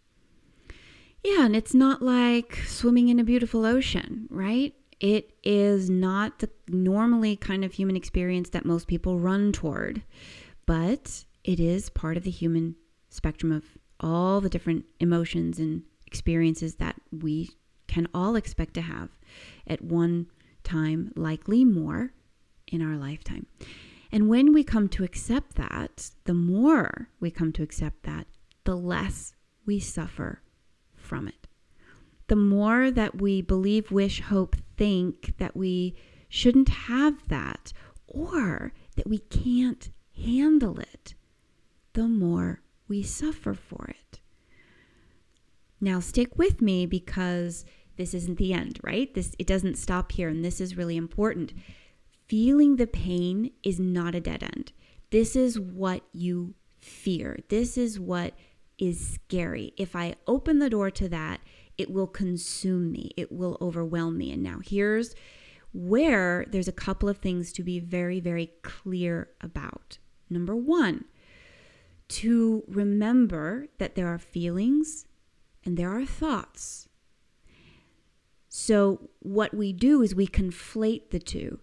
Yeah, 1.24 1.46
and 1.46 1.56
it's 1.56 1.74
not 1.74 2.02
like 2.02 2.58
swimming 2.68 3.08
in 3.08 3.20
a 3.20 3.24
beautiful 3.24 3.66
ocean, 3.66 4.28
right? 4.30 4.74
It 5.00 5.34
is 5.44 5.90
not 5.90 6.40
the 6.40 6.50
normally 6.68 7.36
kind 7.36 7.64
of 7.64 7.74
human 7.74 7.96
experience 7.96 8.50
that 8.50 8.66
most 8.66 8.88
people 8.88 9.20
run 9.20 9.52
toward, 9.52 10.04
but 10.66 11.26
it 11.44 11.60
is 11.60 11.90
part 11.90 12.18
of 12.18 12.24
the 12.24 12.32
human 12.32 12.76
spectrum 13.10 13.52
of 13.52 13.64
all 14.00 14.42
the 14.42 14.50
different 14.50 14.86
emotions 15.00 15.60
and 15.60 15.84
experiences 16.06 16.76
that 16.76 16.96
we 17.12 17.52
can 17.88 18.08
all 18.14 18.36
expect 18.36 18.74
to 18.74 18.82
have 18.82 19.10
at 19.68 19.82
one 19.82 20.28
time, 20.64 21.12
likely 21.16 21.64
more 21.64 22.12
in 22.68 22.82
our 22.82 22.98
lifetime. 22.98 23.46
And 24.14 24.30
when 24.30 24.54
we 24.54 24.64
come 24.64 24.90
to 24.90 25.04
accept 25.04 25.56
that, 25.56 26.12
the 26.26 26.36
more 26.36 27.10
we 27.20 27.32
come 27.32 27.52
to 27.54 27.64
accept 27.64 28.04
that, 28.04 28.28
the 28.64 28.78
less 28.78 29.34
we 29.66 29.80
suffer 29.80 30.44
from 30.96 31.28
it. 31.28 31.48
The 32.28 32.36
more 32.36 32.92
that 32.92 33.20
we 33.20 33.42
believe, 33.42 33.92
wish, 33.92 34.22
hope, 34.22 34.56
think 34.78 35.36
that 35.40 35.58
we 35.58 35.96
shouldn't 36.30 36.70
have 36.70 37.28
that 37.30 37.74
or 38.08 38.72
that 38.96 39.08
we 39.08 39.18
can't 39.18 39.90
handle 40.16 40.80
it, 40.80 41.16
the 41.94 42.08
more 42.08 42.62
we 42.88 43.02
suffer 43.02 43.56
for 43.56 43.88
it. 43.90 44.20
Now, 45.82 46.00
stick 46.00 46.38
with 46.38 46.62
me 46.62 46.86
because 46.86 47.66
this 47.98 48.14
isn't 48.14 48.38
the 48.38 48.54
end, 48.54 48.80
right? 48.84 49.12
This 49.12 49.36
it 49.40 49.48
doesn't 49.48 49.80
stop 49.80 50.12
here 50.12 50.30
and 50.30 50.46
this 50.46 50.62
is 50.62 50.78
really 50.78 50.98
important 50.98 51.54
feeling 52.34 52.78
the 52.78 52.88
pain 52.88 53.52
is 53.62 53.80
not 53.80 54.16
a 54.16 54.20
dead 54.20 54.42
end. 54.42 54.72
This 55.12 55.36
is 55.36 55.60
what 55.60 56.02
you 56.14 56.56
fear. 56.80 57.38
This 57.50 57.78
is 57.78 58.00
what 58.00 58.34
is 58.80 59.08
scary. 59.14 59.72
If 59.78 59.96
I 59.96 60.16
open 60.26 60.58
the 60.58 60.72
door 60.72 60.90
to 60.90 61.08
that, 61.10 61.42
it 61.78 61.92
will 61.92 62.08
consume 62.08 62.92
me, 62.92 63.12
it 63.16 63.32
will 63.32 63.56
overwhelm 63.62 64.18
me. 64.18 64.32
And 64.32 64.42
now 64.42 64.62
here's 64.66 65.14
where 65.74 66.48
there's 66.50 66.68
a 66.68 66.72
couple 66.72 67.08
of 67.08 67.20
things 67.20 67.54
to 67.54 67.62
be 67.62 67.80
very, 67.80 68.20
very 68.20 68.48
clear 68.64 69.30
about. 69.40 70.00
Number 70.28 70.56
one, 70.56 71.06
to 72.08 72.64
remember 72.68 73.68
that 73.78 73.94
there 73.94 74.08
are 74.08 74.18
feelings 74.18 75.06
and 75.64 75.78
there 75.78 75.96
are 75.96 76.04
thoughts. 76.04 76.90
So, 78.50 79.12
what 79.20 79.54
we 79.54 79.72
do 79.72 80.02
is 80.02 80.16
we 80.16 80.26
conflate 80.26 81.12
the 81.12 81.20
two 81.20 81.60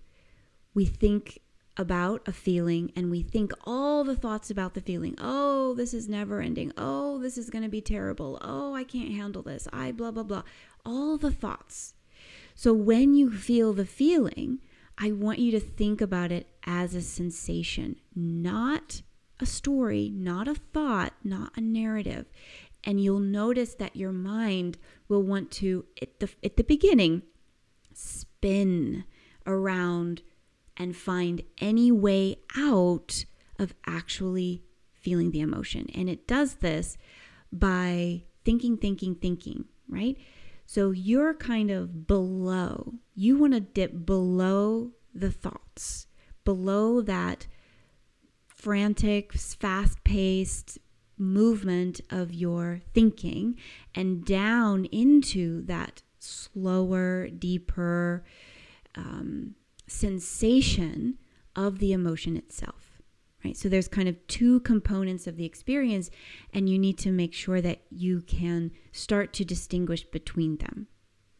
we 0.75 0.85
think 0.85 1.41
about 1.77 2.27
a 2.27 2.33
feeling 2.33 2.93
and 2.95 3.11
we 3.11 3.23
think 3.23 3.53
all 3.65 4.05
the 4.05 4.17
thoughts 4.17 4.51
about 4.51 4.75
the 4.75 4.81
feeling. 4.81 5.15
Oh, 5.19 5.75
this 5.75 5.95
is 5.95 6.09
never 6.09 6.41
ending. 6.41 6.73
Oh, 6.77 7.19
this 7.19 7.39
is 7.39 7.49
going 7.49 7.65
to 7.65 7.71
be 7.71 7.81
terrible. 7.81 8.39
Oh, 8.43 8.75
I 8.75 8.85
can't 8.85 9.13
handle 9.13 9.43
this. 9.43 9.67
I 9.73 9.93
blah, 9.93 10.11
blah, 10.11 10.25
blah. 10.25 10.43
All 10.85 11.17
the 11.17 11.31
thoughts. 11.31 11.95
So 12.55 12.75
when 12.75 13.15
you 13.15 13.31
feel 13.31 13.73
the 13.73 13.87
feeling, 13.87 14.59
I 14.99 15.13
want 15.13 15.39
you 15.39 15.51
to 15.53 15.61
think 15.61 16.03
about 16.03 16.31
it 16.31 16.47
as 16.67 16.95
a 16.95 17.01
sensation, 17.01 17.97
not 18.15 19.01
a 19.41 19.47
story, 19.47 20.11
not 20.15 20.47
a 20.47 20.55
thought, 20.55 21.15
not 21.25 21.53
a 21.57 21.61
narrative. 21.63 22.27
And 22.85 23.03
you'll 23.03 23.21
notice 23.21 23.75
that 23.77 23.97
your 23.97 24.13
mind 24.13 24.77
will 25.09 25.23
want 25.23 25.51
to, 25.53 25.87
at 26.03 26.21
the, 26.21 26.29
at 26.45 26.59
the 26.59 26.65
beginning, 26.65 27.23
spin 27.95 29.05
around 29.47 30.23
and 30.81 30.97
find 30.97 31.43
any 31.59 31.93
way 31.93 32.37
out 32.57 33.27
of 33.59 33.75
actually 33.87 34.65
feeling 34.95 35.31
the 35.31 35.41
emotion. 35.41 35.87
And 35.95 36.09
it 36.09 36.27
does 36.27 36.55
this 36.55 36.97
by 37.53 38.23
thinking, 38.47 38.79
thinking, 38.79 39.15
thinking, 39.15 39.67
right? 39.91 40.17
So 40.65 40.91
you're 40.91 41.35
kind 41.35 41.71
of 41.71 42.07
below. 42.07 42.95
You 43.15 43.37
want 43.37 43.53
to 43.53 43.61
dip 43.61 44.07
below 44.07 44.93
the 45.15 45.31
thoughts, 45.31 46.07
below 46.47 47.03
that 47.03 47.47
frantic, 48.47 49.35
fast 49.35 50.03
paced 50.03 50.79
movement 51.19 52.01
of 52.09 52.33
your 52.33 52.81
thinking, 52.95 53.57
and 53.95 54.25
down 54.25 54.87
into 54.87 55.61
that 55.67 56.01
slower, 56.19 57.29
deeper, 57.29 58.25
um, 58.95 59.57
sensation 59.91 61.19
of 61.57 61.79
the 61.79 61.93
emotion 61.93 62.37
itself, 62.37 63.03
right? 63.45 63.57
So 63.57 63.69
there's 63.69 63.89
kind 63.89 64.09
of 64.09 64.27
two 64.27 64.61
components 64.61 65.27
of 65.27 65.37
the 65.37 65.45
experience, 65.45 66.11
and 66.55 66.69
you 66.69 66.79
need 66.79 66.99
to 66.99 67.11
make 67.11 67.35
sure 67.35 67.61
that 67.61 67.83
you 67.91 68.21
can 68.23 68.71
start 68.93 69.33
to 69.35 69.45
distinguish 69.45 70.05
between 70.05 70.57
them, 70.59 70.87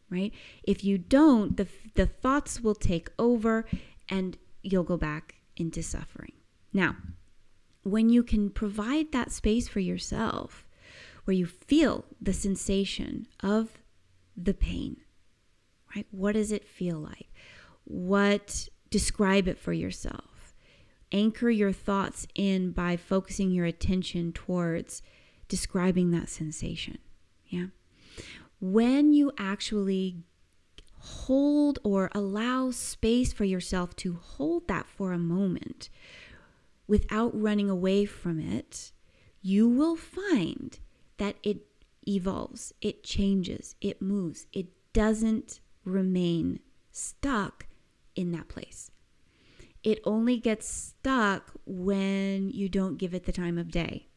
right? 0.09 0.33
If 0.63 0.83
you 0.83 0.97
don't, 0.97 1.55
the, 1.57 1.67
the 1.95 2.05
thoughts 2.05 2.61
will 2.61 2.75
take 2.75 3.09
over 3.17 3.65
and 4.09 4.37
you'll 4.61 4.83
go 4.83 4.97
back 4.97 5.35
into 5.55 5.81
suffering. 5.81 6.33
Now, 6.73 6.97
when 7.83 8.09
you 8.09 8.21
can 8.21 8.49
provide 8.49 9.11
that 9.11 9.31
space 9.31 9.67
for 9.67 9.79
yourself, 9.79 10.67
where 11.23 11.35
you 11.35 11.45
feel 11.45 12.05
the 12.21 12.33
sensation 12.33 13.27
of 13.41 13.79
the 14.35 14.53
pain, 14.53 14.97
right? 15.95 16.05
What 16.11 16.33
does 16.33 16.51
it 16.51 16.67
feel 16.67 16.97
like? 16.97 17.30
What 17.91 18.69
describe 18.89 19.47
it 19.47 19.59
for 19.59 19.73
yourself. 19.73 20.55
Anchor 21.11 21.49
your 21.49 21.73
thoughts 21.73 22.25
in 22.35 22.71
by 22.71 22.95
focusing 22.95 23.51
your 23.51 23.65
attention 23.65 24.31
towards 24.31 25.01
describing 25.49 26.11
that 26.11 26.29
sensation. 26.29 26.97
Yeah. 27.47 27.67
When 28.61 29.11
you 29.11 29.33
actually 29.37 30.23
hold 30.99 31.79
or 31.83 32.09
allow 32.13 32.71
space 32.71 33.33
for 33.33 33.43
yourself 33.43 33.95
to 33.97 34.13
hold 34.13 34.67
that 34.69 34.87
for 34.87 35.11
a 35.11 35.17
moment 35.17 35.89
without 36.87 37.39
running 37.39 37.69
away 37.69 38.05
from 38.05 38.39
it, 38.39 38.93
you 39.41 39.67
will 39.67 39.97
find 39.97 40.79
that 41.17 41.35
it 41.43 41.65
evolves, 42.07 42.73
it 42.81 43.03
changes, 43.03 43.75
it 43.81 44.01
moves, 44.01 44.45
it 44.53 44.67
doesn't 44.93 45.59
remain 45.83 46.59
stuck 46.91 47.65
in 48.15 48.31
that 48.31 48.47
place. 48.47 48.91
It 49.83 49.99
only 50.03 50.37
gets 50.37 50.67
stuck 50.67 51.51
when 51.65 52.49
you 52.51 52.69
don't 52.69 52.97
give 52.97 53.13
it 53.13 53.25
the 53.25 53.31
time 53.31 53.57
of 53.57 53.71
day, 53.71 54.07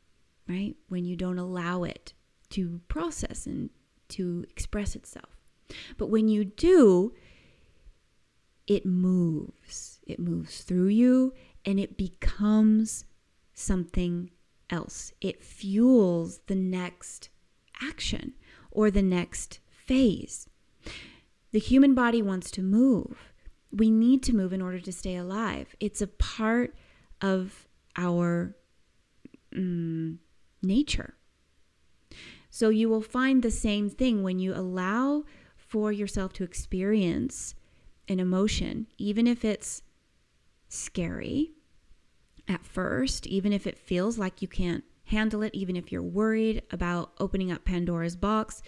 right? 0.48 0.76
When 0.88 1.04
you 1.04 1.16
don't 1.16 1.38
allow 1.38 1.84
it 1.84 2.12
to 2.50 2.80
process 2.88 3.46
and 3.46 3.70
to 4.10 4.44
express 4.50 4.94
itself. 4.94 5.38
But 5.96 6.08
when 6.08 6.28
you 6.28 6.44
do, 6.44 7.14
it 8.66 8.84
moves. 8.84 10.00
It 10.06 10.18
moves 10.18 10.62
through 10.62 10.88
you 10.88 11.32
and 11.64 11.80
it 11.80 11.96
becomes 11.96 13.06
something 13.54 14.30
else. 14.70 15.12
It 15.20 15.42
fuels 15.42 16.40
the 16.46 16.54
next 16.54 17.30
action 17.80 18.34
or 18.70 18.90
the 18.90 19.02
next 19.02 19.60
phase. 19.68 20.48
The 21.52 21.58
human 21.58 21.94
body 21.94 22.20
wants 22.20 22.50
to 22.52 22.62
move. 22.62 23.32
We 23.74 23.90
need 23.90 24.22
to 24.24 24.34
move 24.34 24.52
in 24.52 24.62
order 24.62 24.80
to 24.80 24.92
stay 24.92 25.16
alive. 25.16 25.74
It's 25.80 26.00
a 26.00 26.06
part 26.06 26.74
of 27.20 27.66
our 27.96 28.54
mm, 29.54 30.18
nature. 30.62 31.14
So 32.50 32.68
you 32.68 32.88
will 32.88 33.02
find 33.02 33.42
the 33.42 33.50
same 33.50 33.90
thing 33.90 34.22
when 34.22 34.38
you 34.38 34.54
allow 34.54 35.24
for 35.56 35.90
yourself 35.90 36.32
to 36.34 36.44
experience 36.44 37.54
an 38.08 38.20
emotion, 38.20 38.86
even 38.96 39.26
if 39.26 39.44
it's 39.44 39.82
scary 40.68 41.52
at 42.46 42.64
first, 42.64 43.26
even 43.26 43.52
if 43.52 43.66
it 43.66 43.78
feels 43.78 44.18
like 44.18 44.42
you 44.42 44.48
can't 44.48 44.84
handle 45.06 45.42
it, 45.42 45.54
even 45.54 45.76
if 45.76 45.90
you're 45.90 46.02
worried 46.02 46.62
about 46.70 47.12
opening 47.18 47.50
up 47.50 47.64
Pandora's 47.64 48.16
box, 48.16 48.62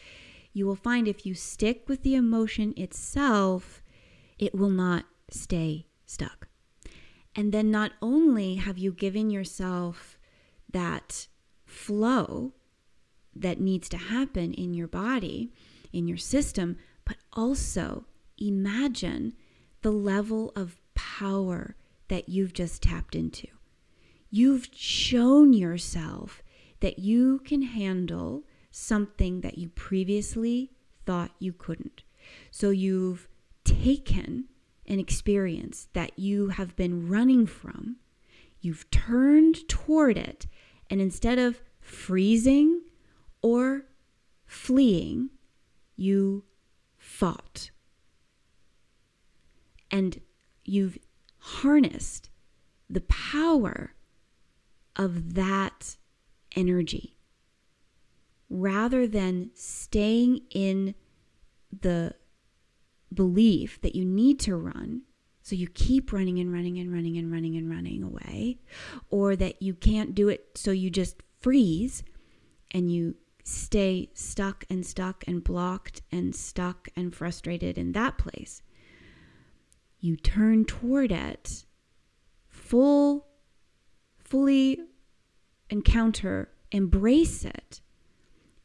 you 0.53 0.67
will 0.67 0.77
find 0.77 1.07
if 1.07 1.27
you 1.27 1.35
stick 1.35 1.89
with 1.89 2.03
the 2.03 2.15
emotion 2.15 2.73
itself, 2.77 3.83
it 4.39 4.55
will 4.55 4.71
not 4.71 5.05
stay 5.31 5.87
stuck. 6.07 6.49
And 7.35 7.53
then 7.53 7.71
not 7.71 7.93
only 8.01 8.57
have 8.57 8.79
you 8.79 8.93
given 8.93 9.31
yourself 9.31 10.19
that 10.73 11.29
flow 11.65 12.55
that 13.35 13.61
needs 13.61 13.89
to 13.91 13.97
happen 13.97 14.55
in 14.55 14.73
your 14.73 14.89
body, 14.89 15.53
in 15.93 16.09
your 16.09 16.17
system, 16.17 16.77
but 17.05 17.17
also 17.33 18.07
imagine 18.39 19.35
the 19.83 19.91
level 19.91 20.53
of 20.57 20.79
power 20.95 21.77
that 22.09 22.29
you've 22.29 22.53
just 22.53 22.83
tapped 22.83 23.15
into. 23.15 23.47
You've 24.31 24.69
shown 24.75 25.53
yourself 25.53 26.43
that 26.81 26.99
you 26.99 27.39
can 27.41 27.63
handle 27.63 28.45
something 28.71 29.41
that 29.41 29.59
you 29.59 29.69
previously 29.71 30.73
thought 31.05 31.31
you 31.39 31.53
couldn't. 31.53 32.03
So 32.51 32.71
you've 32.71 33.29
taken 33.67 34.47
an 34.87 34.99
experience 34.99 35.89
that 35.93 36.19
you 36.19 36.49
have 36.49 36.77
been 36.77 37.09
running 37.09 37.47
from, 37.47 37.97
you've 38.61 38.89
turned 38.91 39.69
toward 39.69 40.17
it, 40.17 40.47
and 40.89 41.01
instead 41.01 41.39
of 41.39 41.61
freezing 41.81 42.81
or 43.43 43.87
fleeing, 44.47 45.31
you 45.97 46.45
fought. 46.97 47.71
And 49.91 50.21
you've 50.65 50.99
harnessed 51.39 52.31
the 52.89 53.01
power 53.03 53.95
of 54.95 55.35
that 55.35 55.97
energy 56.55 57.17
rather 58.49 59.07
than 59.07 59.51
staying 59.55 60.41
in 60.51 60.95
the 61.81 62.15
belief 63.17 63.81
that 63.81 63.97
you 63.97 64.05
need 64.05 64.39
to 64.41 64.57
run. 64.57 65.03
So 65.43 65.57
you 65.57 65.69
keep 65.69 66.13
running 66.13 66.39
and 66.39 66.53
running 66.53 66.79
and 66.79 66.93
running 66.93 67.17
and 67.17 67.31
running 67.31 67.57
and 67.57 67.71
running 67.71 68.03
away, 68.03 68.59
or 69.11 69.37
that 69.37 69.63
you 69.63 69.75
can't 69.75 70.15
do 70.15 70.29
it, 70.29 70.51
so 70.55 70.71
you 70.71 70.91
just 70.91 71.23
freeze 71.41 72.03
and 72.73 72.91
you 72.91 73.15
stay 73.45 74.11
stuck 74.13 74.65
and 74.69 74.85
stuck 74.85 75.23
and 75.29 75.45
blocked 75.45 76.03
and 76.11 76.35
stuck 76.35 76.89
and 76.97 77.15
frustrated 77.15 77.79
in 77.79 77.93
that 77.93 78.19
place. 78.19 78.61
You 80.01 80.17
turn 80.17 80.65
toward 80.65 81.13
it 81.13 81.65
full, 82.49 83.29
fully 84.19 84.81
encounter, 85.71 86.51
embrace 86.73 87.45
it. 87.45 87.81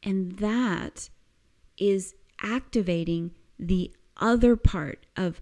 And 0.02 0.32
that 0.38 1.10
is 1.78 2.16
activating 2.42 3.30
the 3.58 3.94
other 4.16 4.56
part 4.56 5.06
of 5.16 5.40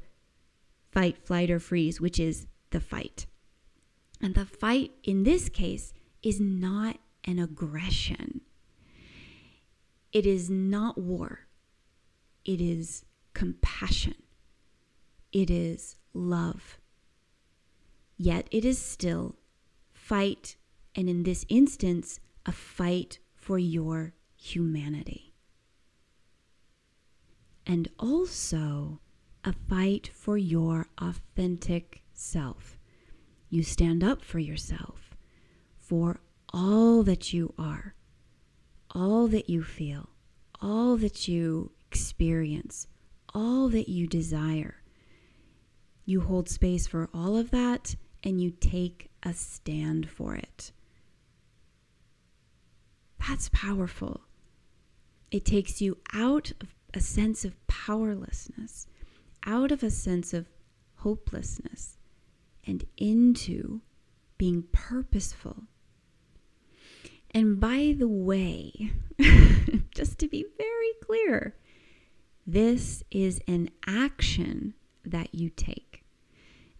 fight, 0.91 1.19
flight, 1.19 1.51
or 1.51 1.59
freeze, 1.59 2.01
which 2.01 2.19
is 2.19 2.47
the 2.71 2.81
fight. 2.81 3.27
And 4.21 4.35
the 4.35 4.45
fight 4.45 4.93
in 5.03 5.23
this 5.23 5.49
case 5.49 5.93
is 6.23 6.41
not 6.41 6.99
an 7.25 7.39
aggression. 7.39 8.43
It 10.13 10.27
is 10.27 10.51
not 10.51 10.99
war. 10.99 11.47
It 12.45 12.61
is 12.61 13.05
compassion. 13.35 14.17
It 15.33 15.51
is 15.51 15.97
love. 16.13 16.79
Yet 18.17 18.49
it 18.51 18.65
is 18.65 18.79
still 18.79 19.37
fight, 19.93 20.57
and 20.95 21.09
in 21.09 21.23
this 21.23 21.47
instance, 21.49 22.21
a 22.45 22.53
fight 22.53 23.19
for 23.35 23.59
your 23.59 24.15
humanity. 24.37 25.30
And 27.67 27.89
also 27.99 29.01
a 29.45 29.53
fight 29.53 30.11
for 30.13 30.37
your 30.37 30.89
authentic 30.99 32.03
self. 32.13 32.79
You 33.49 33.63
stand 33.63 34.03
up 34.03 34.23
for 34.25 34.39
yourself, 34.39 35.17
for 35.79 36.21
all 36.53 37.03
that 37.03 37.33
you 37.33 37.55
are 37.59 37.95
all 38.95 39.29
that 39.29 39.49
you 39.49 39.63
feel, 39.63 40.09
all 40.61 40.97
that 40.97 41.29
you 41.29 41.71
experience, 41.91 42.87
all 43.35 43.69
that 43.69 43.89
you 43.89 44.07
desire. 44.07 44.83
You 46.05 46.23
hold 46.23 46.49
space 46.49 46.87
for 46.87 47.09
all 47.15 47.37
of 47.37 47.51
that 47.51 47.95
and 48.25 48.41
you 48.41 48.51
take 48.51 49.11
a 49.23 49.33
stand 49.33 50.09
for 50.09 50.35
it. 50.35 50.73
That's 53.29 53.49
powerful. 53.51 54.23
It 55.31 55.45
takes 55.45 55.81
you 55.81 55.99
out 56.13 56.53
of 56.61 56.75
a 56.95 57.01
sense 57.01 57.45
of 57.45 57.67
powerlessness, 57.67 58.87
out 59.45 59.71
of 59.71 59.83
a 59.83 59.91
sense 59.91 60.35
of 60.35 60.47
hopelessness, 60.97 61.99
and 62.65 62.85
into 62.97 63.81
being 64.39 64.65
purposeful 64.73 65.65
and 67.33 67.61
by 67.61 67.95
the 67.97 68.09
way, 68.09 68.91
just 69.95 70.19
to 70.19 70.29
be 70.29 70.45
very 70.59 70.93
clear, 71.03 71.57
this 72.47 73.05
is 73.11 73.41
an 73.47 73.71
action 73.87 74.75
that 75.05 75.35
you 75.35 75.49
take. 75.51 76.03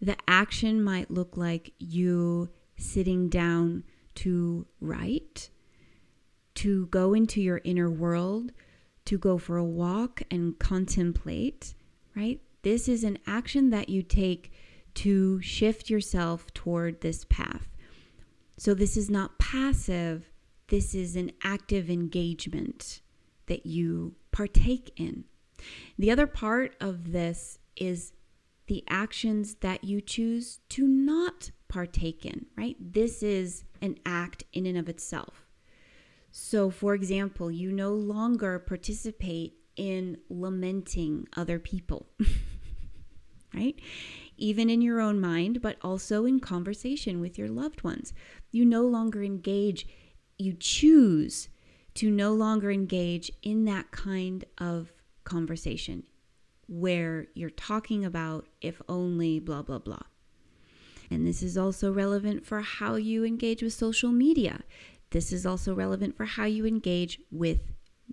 The 0.01 0.17
action 0.27 0.83
might 0.83 1.11
look 1.11 1.37
like 1.37 1.73
you 1.79 2.49
sitting 2.75 3.29
down 3.29 3.83
to 4.15 4.65
write, 4.81 5.49
to 6.55 6.87
go 6.87 7.13
into 7.13 7.41
your 7.41 7.61
inner 7.63 7.89
world, 7.89 8.51
to 9.11 9.17
go 9.17 9.37
for 9.37 9.57
a 9.57 9.63
walk 9.63 10.21
and 10.31 10.57
contemplate, 10.57 11.73
right? 12.15 12.39
This 12.61 12.87
is 12.87 13.03
an 13.03 13.17
action 13.27 13.69
that 13.69 13.89
you 13.89 14.01
take 14.01 14.53
to 14.93 15.41
shift 15.41 15.89
yourself 15.89 16.53
toward 16.53 17.01
this 17.01 17.25
path. 17.25 17.67
So 18.55 18.73
this 18.73 18.95
is 18.95 19.09
not 19.09 19.37
passive, 19.37 20.31
this 20.69 20.95
is 20.95 21.17
an 21.17 21.33
active 21.43 21.89
engagement 21.89 23.01
that 23.47 23.65
you 23.65 24.15
partake 24.31 24.93
in. 24.95 25.25
The 25.99 26.09
other 26.09 26.25
part 26.25 26.77
of 26.79 27.11
this 27.11 27.59
is 27.75 28.13
the 28.67 28.81
actions 28.87 29.55
that 29.55 29.83
you 29.83 29.99
choose 29.99 30.61
to 30.69 30.87
not 30.87 31.51
partake 31.67 32.25
in, 32.25 32.45
right? 32.57 32.77
This 32.79 33.21
is 33.21 33.65
an 33.81 33.97
act 34.05 34.45
in 34.53 34.65
and 34.65 34.77
of 34.77 34.87
itself. 34.87 35.40
So, 36.31 36.69
for 36.69 36.93
example, 36.93 37.51
you 37.51 37.71
no 37.71 37.91
longer 37.93 38.59
participate 38.59 39.55
in 39.75 40.17
lamenting 40.29 41.27
other 41.35 41.59
people, 41.59 42.07
right? 43.53 43.75
Even 44.37 44.69
in 44.69 44.81
your 44.81 44.99
own 45.01 45.19
mind, 45.19 45.61
but 45.61 45.77
also 45.81 46.25
in 46.25 46.39
conversation 46.39 47.19
with 47.19 47.37
your 47.37 47.49
loved 47.49 47.83
ones. 47.83 48.13
You 48.51 48.65
no 48.65 48.83
longer 48.83 49.23
engage 49.23 49.87
you 50.41 50.53
choose 50.53 51.49
to 51.93 52.09
no 52.09 52.33
longer 52.33 52.71
engage 52.71 53.31
in 53.43 53.65
that 53.65 53.91
kind 53.91 54.43
of 54.57 54.91
conversation 55.23 56.03
where 56.67 57.27
you're 57.35 57.49
talking 57.49 58.03
about 58.03 58.47
if 58.61 58.81
only 58.89 59.39
blah, 59.39 59.61
blah, 59.61 59.79
blah. 59.79 59.99
And 61.11 61.27
this 61.27 61.43
is 61.43 61.57
also 61.57 61.91
relevant 61.91 62.45
for 62.45 62.61
how 62.61 62.95
you 62.95 63.25
engage 63.25 63.61
with 63.61 63.73
social 63.73 64.11
media. 64.11 64.61
This 65.11 65.31
is 65.31 65.45
also 65.45 65.75
relevant 65.75 66.17
for 66.17 66.25
how 66.25 66.45
you 66.45 66.65
engage 66.65 67.19
with 67.31 67.59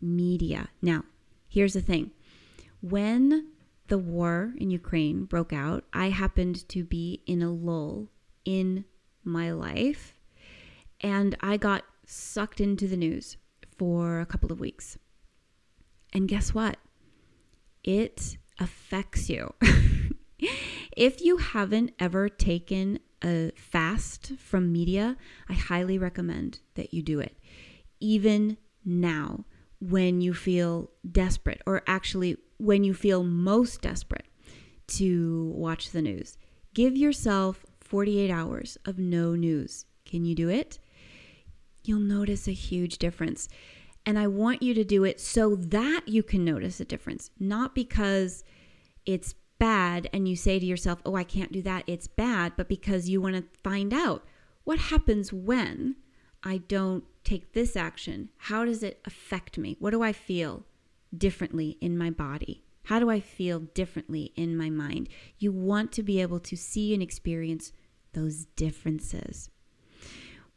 media. 0.00 0.68
Now, 0.82 1.04
here's 1.48 1.74
the 1.74 1.80
thing 1.80 2.10
When 2.80 3.52
the 3.88 3.98
war 3.98 4.52
in 4.58 4.70
Ukraine 4.70 5.24
broke 5.24 5.52
out, 5.52 5.84
I 5.92 6.10
happened 6.10 6.68
to 6.68 6.84
be 6.84 7.22
in 7.26 7.42
a 7.42 7.50
lull 7.50 8.08
in 8.44 8.84
my 9.24 9.50
life 9.50 10.14
and 11.00 11.36
I 11.40 11.56
got 11.56 11.84
sucked 12.06 12.60
into 12.60 12.86
the 12.86 12.96
news 12.96 13.36
for 13.76 14.20
a 14.20 14.26
couple 14.26 14.52
of 14.52 14.60
weeks. 14.60 14.98
And 16.12 16.28
guess 16.28 16.54
what? 16.54 16.78
It 17.84 18.38
affects 18.58 19.28
you. 19.28 19.54
if 20.96 21.20
you 21.20 21.36
haven't 21.36 21.92
ever 22.00 22.28
taken 22.28 22.98
a 23.24 23.52
fast 23.56 24.32
from 24.38 24.72
media, 24.72 25.16
I 25.48 25.54
highly 25.54 25.98
recommend 25.98 26.60
that 26.74 26.94
you 26.94 27.02
do 27.02 27.20
it. 27.20 27.36
Even 28.00 28.56
now, 28.84 29.44
when 29.80 30.20
you 30.20 30.34
feel 30.34 30.90
desperate, 31.10 31.62
or 31.66 31.82
actually 31.86 32.36
when 32.58 32.84
you 32.84 32.94
feel 32.94 33.22
most 33.22 33.80
desperate 33.82 34.26
to 34.88 35.52
watch 35.54 35.90
the 35.90 36.02
news, 36.02 36.36
give 36.74 36.96
yourself 36.96 37.64
48 37.80 38.30
hours 38.30 38.78
of 38.84 38.98
no 38.98 39.34
news. 39.34 39.86
Can 40.04 40.24
you 40.24 40.34
do 40.34 40.48
it? 40.48 40.78
You'll 41.84 42.00
notice 42.00 42.48
a 42.48 42.52
huge 42.52 42.98
difference. 42.98 43.48
And 44.04 44.18
I 44.18 44.26
want 44.26 44.62
you 44.62 44.74
to 44.74 44.84
do 44.84 45.04
it 45.04 45.20
so 45.20 45.54
that 45.56 46.02
you 46.06 46.22
can 46.22 46.44
notice 46.44 46.80
a 46.80 46.84
difference, 46.84 47.30
not 47.38 47.74
because 47.74 48.42
it's 49.04 49.34
bad 49.58 50.08
and 50.12 50.28
you 50.28 50.36
say 50.36 50.58
to 50.58 50.66
yourself, 50.66 51.00
oh, 51.04 51.14
I 51.14 51.24
can't 51.24 51.52
do 51.52 51.62
that, 51.62 51.84
it's 51.86 52.06
bad, 52.06 52.52
but 52.56 52.68
because 52.68 53.08
you 53.08 53.20
want 53.20 53.36
to 53.36 53.44
find 53.62 53.92
out 53.92 54.24
what 54.64 54.78
happens 54.78 55.32
when 55.32 55.96
I 56.42 56.58
don't 56.58 57.04
take 57.24 57.52
this 57.52 57.76
action. 57.76 58.30
How 58.36 58.64
does 58.64 58.82
it 58.82 59.00
affect 59.04 59.58
me? 59.58 59.76
What 59.78 59.90
do 59.90 60.02
I 60.02 60.12
feel 60.12 60.64
differently 61.16 61.76
in 61.80 61.98
my 61.98 62.10
body? 62.10 62.62
How 62.84 62.98
do 62.98 63.10
I 63.10 63.20
feel 63.20 63.60
differently 63.60 64.32
in 64.36 64.56
my 64.56 64.70
mind? 64.70 65.08
You 65.38 65.52
want 65.52 65.92
to 65.92 66.02
be 66.02 66.20
able 66.22 66.40
to 66.40 66.56
see 66.56 66.94
and 66.94 67.02
experience 67.02 67.72
those 68.14 68.46
differences. 68.56 69.50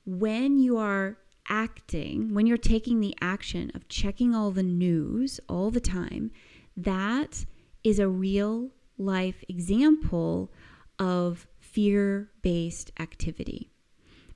When 0.05 0.57
you 0.57 0.77
are 0.77 1.17
acting, 1.49 2.33
when 2.33 2.45
you're 2.45 2.57
taking 2.57 3.01
the 3.01 3.15
action 3.19 3.71
of 3.75 3.89
checking 3.89 4.33
all 4.33 4.51
the 4.51 4.63
news 4.63 5.39
all 5.49 5.71
the 5.71 5.81
time, 5.81 6.31
that 6.77 7.45
is 7.83 7.99
a 7.99 8.07
real 8.07 8.69
life 9.01 9.43
example 9.47 10.51
of 10.99 11.47
fear 11.59 12.29
based 12.41 12.91
activity 12.99 13.71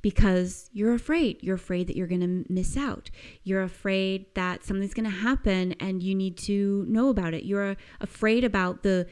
because 0.02 0.70
you're 0.72 0.94
afraid. 0.94 1.42
You're 1.42 1.56
afraid 1.56 1.88
that 1.88 1.96
you're 1.96 2.06
going 2.06 2.22
to 2.22 2.54
miss 2.54 2.78
out. 2.78 3.10
You're 3.44 3.64
afraid 3.64 4.28
that 4.36 4.64
something's 4.64 4.94
going 4.94 5.10
to 5.10 5.18
happen 5.18 5.74
and 5.80 6.04
you 6.04 6.14
need 6.14 6.38
to 6.38 6.86
know 6.88 7.10
about 7.10 7.34
it. 7.34 7.44
You're 7.44 7.76
afraid 8.00 8.44
about 8.44 8.84
the 8.84 9.08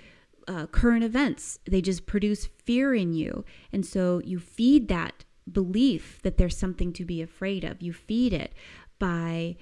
uh, 0.47 0.67
current 0.67 1.03
events. 1.03 1.57
They 1.65 1.81
just 1.81 2.05
produce 2.05 2.45
fear 2.45 2.93
in 2.93 3.13
you. 3.13 3.43
And 3.71 3.83
so 3.83 4.21
you 4.23 4.37
feed 4.39 4.87
that 4.89 5.25
belief 5.51 6.19
that 6.21 6.37
there's 6.37 6.55
something 6.55 6.93
to 6.93 7.05
be 7.05 7.23
afraid 7.23 7.63
of. 7.63 7.81
You 7.81 7.91
feed 7.91 8.31
it 8.31 8.53
by 8.99 9.55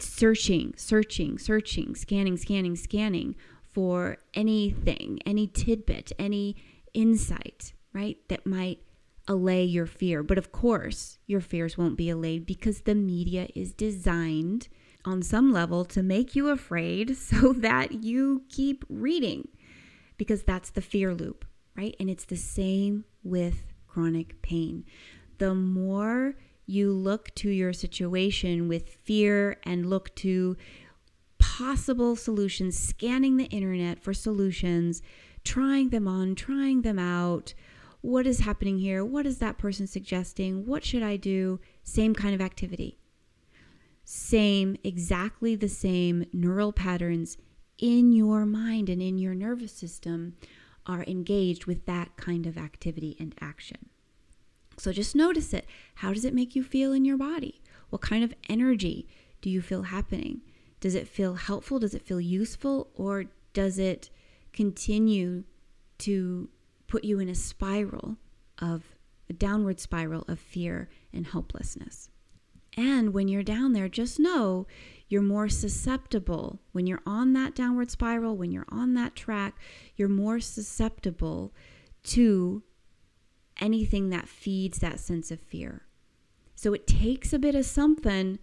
searching, 0.00 0.74
searching, 0.76 1.38
searching, 1.38 1.94
scanning, 1.94 2.36
scanning, 2.36 2.76
scanning 2.76 3.36
for 3.72 4.18
anything, 4.34 5.18
any 5.24 5.46
tidbit, 5.46 6.12
any 6.18 6.56
insight, 6.94 7.72
right, 7.92 8.18
that 8.28 8.46
might 8.46 8.80
allay 9.28 9.64
your 9.64 9.86
fear. 9.86 10.22
But 10.22 10.38
of 10.38 10.52
course, 10.52 11.18
your 11.26 11.40
fears 11.40 11.78
won't 11.78 11.96
be 11.96 12.10
allayed 12.10 12.46
because 12.46 12.82
the 12.82 12.94
media 12.94 13.48
is 13.54 13.72
designed 13.72 14.68
on 15.04 15.22
some 15.22 15.52
level 15.52 15.84
to 15.86 16.02
make 16.02 16.36
you 16.36 16.48
afraid 16.48 17.16
so 17.16 17.52
that 17.54 18.04
you 18.04 18.42
keep 18.48 18.84
reading 18.88 19.48
because 20.16 20.42
that's 20.42 20.70
the 20.70 20.82
fear 20.82 21.14
loop, 21.14 21.44
right? 21.76 21.96
And 21.98 22.08
it's 22.10 22.24
the 22.24 22.36
same 22.36 23.04
with 23.22 23.64
chronic 23.86 24.40
pain. 24.42 24.84
The 25.38 25.54
more 25.54 26.36
you 26.66 26.92
look 26.92 27.34
to 27.34 27.50
your 27.50 27.72
situation 27.72 28.68
with 28.68 28.88
fear 29.02 29.58
and 29.64 29.90
look 29.90 30.14
to 30.16 30.56
possible 31.62 32.16
solutions, 32.16 32.76
scanning 32.76 33.36
the 33.36 33.44
internet 33.44 34.02
for 34.02 34.12
solutions, 34.12 35.00
trying 35.44 35.90
them 35.90 36.08
on, 36.08 36.34
trying 36.34 36.82
them 36.82 36.98
out. 36.98 37.54
What 38.00 38.26
is 38.26 38.40
happening 38.40 38.78
here? 38.78 39.04
What 39.04 39.26
is 39.26 39.38
that 39.38 39.58
person 39.58 39.86
suggesting? 39.86 40.66
What 40.66 40.84
should 40.84 41.04
I 41.04 41.16
do? 41.16 41.60
Same 41.84 42.14
kind 42.16 42.34
of 42.34 42.40
activity. 42.40 42.98
Same, 44.04 44.76
exactly 44.82 45.54
the 45.54 45.68
same 45.68 46.26
neural 46.32 46.72
patterns 46.72 47.36
in 47.78 48.10
your 48.10 48.44
mind 48.44 48.88
and 48.88 49.00
in 49.00 49.18
your 49.18 49.34
nervous 49.34 49.72
system 49.72 50.34
are 50.84 51.04
engaged 51.04 51.66
with 51.66 51.86
that 51.86 52.16
kind 52.16 52.44
of 52.44 52.58
activity 52.58 53.16
and 53.20 53.36
action. 53.40 53.88
So 54.78 54.90
just 54.90 55.14
notice 55.14 55.54
it. 55.54 55.66
How 55.96 56.12
does 56.12 56.24
it 56.24 56.34
make 56.34 56.56
you 56.56 56.64
feel 56.64 56.92
in 56.92 57.04
your 57.04 57.18
body? 57.18 57.62
What 57.90 58.02
kind 58.02 58.24
of 58.24 58.34
energy 58.48 59.06
do 59.40 59.48
you 59.48 59.62
feel 59.62 59.82
happening? 59.82 60.40
Does 60.82 60.96
it 60.96 61.06
feel 61.06 61.34
helpful? 61.34 61.78
Does 61.78 61.94
it 61.94 62.02
feel 62.02 62.20
useful? 62.20 62.90
Or 62.96 63.26
does 63.52 63.78
it 63.78 64.10
continue 64.52 65.44
to 65.98 66.48
put 66.88 67.04
you 67.04 67.20
in 67.20 67.28
a 67.28 67.36
spiral 67.36 68.16
of 68.58 68.96
a 69.30 69.32
downward 69.32 69.78
spiral 69.78 70.24
of 70.26 70.40
fear 70.40 70.90
and 71.12 71.24
helplessness? 71.24 72.10
And 72.76 73.14
when 73.14 73.28
you're 73.28 73.44
down 73.44 73.74
there, 73.74 73.88
just 73.88 74.18
know 74.18 74.66
you're 75.06 75.22
more 75.22 75.48
susceptible. 75.48 76.58
When 76.72 76.88
you're 76.88 77.02
on 77.06 77.32
that 77.34 77.54
downward 77.54 77.92
spiral, 77.92 78.36
when 78.36 78.50
you're 78.50 78.66
on 78.68 78.94
that 78.94 79.14
track, 79.14 79.54
you're 79.94 80.08
more 80.08 80.40
susceptible 80.40 81.54
to 82.04 82.64
anything 83.60 84.10
that 84.10 84.28
feeds 84.28 84.78
that 84.80 84.98
sense 84.98 85.30
of 85.30 85.38
fear. 85.38 85.82
So 86.56 86.72
it 86.72 86.88
takes 86.88 87.32
a 87.32 87.38
bit 87.38 87.54
of 87.54 87.66
something 87.66 88.40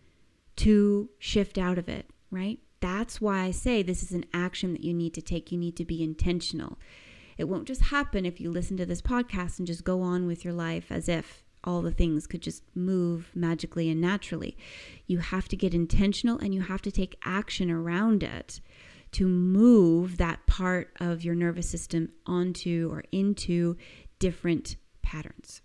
to 0.55 1.09
shift 1.19 1.57
out 1.57 1.77
of 1.77 1.89
it, 1.89 2.09
right? 2.31 2.59
That's 2.79 3.19
why 3.19 3.41
I 3.41 3.51
say 3.51 3.81
this 3.81 4.03
is 4.03 4.11
an 4.11 4.25
action 4.33 4.73
that 4.73 4.83
you 4.83 4.93
need 4.93 5.13
to 5.15 5.21
take. 5.21 5.51
You 5.51 5.57
need 5.57 5.75
to 5.77 5.85
be 5.85 6.03
intentional. 6.03 6.77
It 7.37 7.49
won't 7.49 7.67
just 7.67 7.83
happen 7.83 8.25
if 8.25 8.39
you 8.39 8.51
listen 8.51 8.77
to 8.77 8.85
this 8.85 9.01
podcast 9.01 9.59
and 9.59 9.67
just 9.67 9.83
go 9.83 10.01
on 10.01 10.27
with 10.27 10.43
your 10.43 10.53
life 10.53 10.91
as 10.91 11.07
if 11.07 11.43
all 11.63 11.81
the 11.81 11.91
things 11.91 12.27
could 12.27 12.41
just 12.41 12.63
move 12.75 13.31
magically 13.35 13.89
and 13.89 13.99
naturally. 13.99 14.57
You 15.07 15.19
have 15.19 15.47
to 15.49 15.57
get 15.57 15.73
intentional 15.73 16.37
and 16.37 16.53
you 16.53 16.61
have 16.61 16.81
to 16.83 16.91
take 16.91 17.17
action 17.25 17.69
around 17.69 18.23
it 18.23 18.61
to 19.11 19.27
move 19.27 20.17
that 20.17 20.45
part 20.45 20.91
of 20.99 21.23
your 21.23 21.35
nervous 21.35 21.69
system 21.69 22.11
onto 22.25 22.89
or 22.91 23.03
into 23.11 23.75
different 24.19 24.75
patterns. 25.01 25.61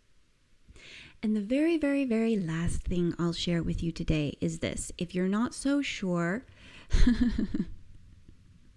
And 1.23 1.35
the 1.35 1.41
very, 1.41 1.79
very, 1.79 2.05
very 2.05 2.37
last 2.37 2.83
thing 2.83 3.15
I'll 3.19 3.33
share 3.33 3.63
with 3.63 3.83
you 3.83 3.93
today 3.93 4.37
is 4.41 4.59
this. 4.59 4.93
If 4.99 5.15
you're 5.15 5.29
not 5.29 5.55
so 5.55 5.81
sure 5.81 6.45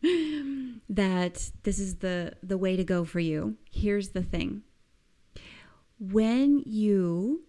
that 0.90 1.52
this 1.64 1.80
is 1.80 1.96
the, 1.98 2.34
the 2.44 2.58
way 2.58 2.76
to 2.76 2.84
go 2.84 3.04
for 3.06 3.20
you, 3.20 3.56
here's 3.72 4.10
the 4.10 4.24
thing 4.24 4.64
when 6.00 6.62
you 6.66 7.44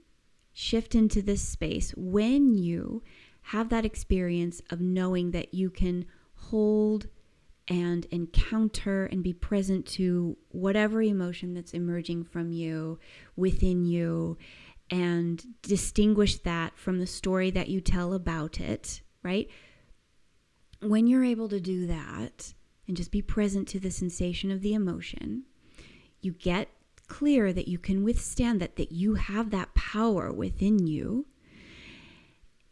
shift 0.52 0.94
into 0.94 1.22
this 1.22 1.42
space, 1.42 1.92
when 1.96 2.54
you 2.54 3.02
have 3.42 3.68
that 3.68 3.85
experience 3.85 4.61
of 4.70 4.81
knowing 4.81 5.31
that 5.31 5.54
you 5.54 5.70
can 5.70 6.04
hold 6.35 7.07
and 7.68 8.07
encounter 8.07 9.04
and 9.07 9.22
be 9.22 9.33
present 9.33 9.87
to 9.87 10.37
whatever 10.48 11.02
emotion 11.02 11.54
that's 11.54 11.74
emerging 11.74 12.24
from 12.24 12.50
you, 12.50 12.98
within 13.37 13.85
you, 13.85 14.37
and 14.90 15.44
distinguish 15.62 16.38
that 16.38 16.76
from 16.76 16.98
the 16.98 17.07
story 17.07 17.50
that 17.50 17.68
you 17.68 17.81
tell 17.81 18.14
about 18.14 18.59
it, 18.59 19.02
right? 19.22 19.48
When 20.80 21.06
you're 21.06 21.24
able 21.24 21.48
to 21.48 21.60
do 21.60 21.86
that 21.86 22.54
and 22.86 22.96
just 22.96 23.10
be 23.10 23.22
present 23.22 23.68
to 23.68 23.80
the 23.80 23.90
sensation 23.90 24.50
of 24.50 24.60
the 24.60 24.74
emotion, 24.74 25.44
you 26.20 26.32
get 26.32 26.68
clear 27.08 27.52
that 27.52 27.68
you 27.68 27.78
can 27.78 28.04
withstand 28.04 28.60
that, 28.60 28.76
that 28.76 28.92
you 28.92 29.14
have 29.14 29.50
that 29.50 29.74
power 29.74 30.32
within 30.32 30.86
you, 30.86 31.26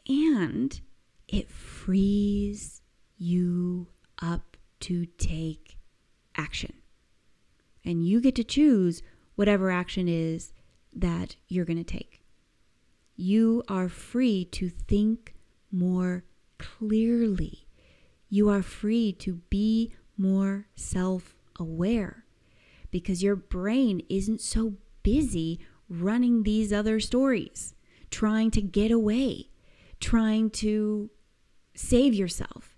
and 0.09 0.81
it 1.27 1.51
frees 1.51 2.83
you 3.19 3.89
up 4.23 4.57
to 4.81 5.07
take 5.19 5.79
action. 6.37 6.75
And 7.85 8.07
you 8.07 8.21
get 8.21 8.35
to 8.37 8.45
choose 8.45 9.03
whatever 9.37 9.71
action 9.71 10.09
is 10.09 10.53
that 10.93 11.37
you're 11.49 11.65
going 11.65 11.83
to 11.83 11.85
take. 11.85 12.23
You 13.17 13.63
are 13.69 13.89
free 13.89 14.45
to 14.47 14.69
think 14.69 15.35
more 15.73 16.25
clearly. 16.59 17.66
You 18.29 18.49
are 18.49 18.63
free 18.63 19.13
to 19.13 19.35
be 19.51 19.95
more 20.17 20.67
self 20.75 21.35
aware 21.59 22.25
because 22.91 23.23
your 23.23 23.37
brain 23.37 24.03
isn't 24.09 24.41
so 24.41 24.75
busy 25.03 25.61
running 25.89 26.43
these 26.43 26.73
other 26.73 27.01
stories, 27.01 27.75
trying 28.11 28.51
to 28.53 28.61
get 28.63 28.91
away, 28.91 29.51
trying 30.01 30.51
to 30.51 31.11
save 31.75 32.15
yourself. 32.15 32.77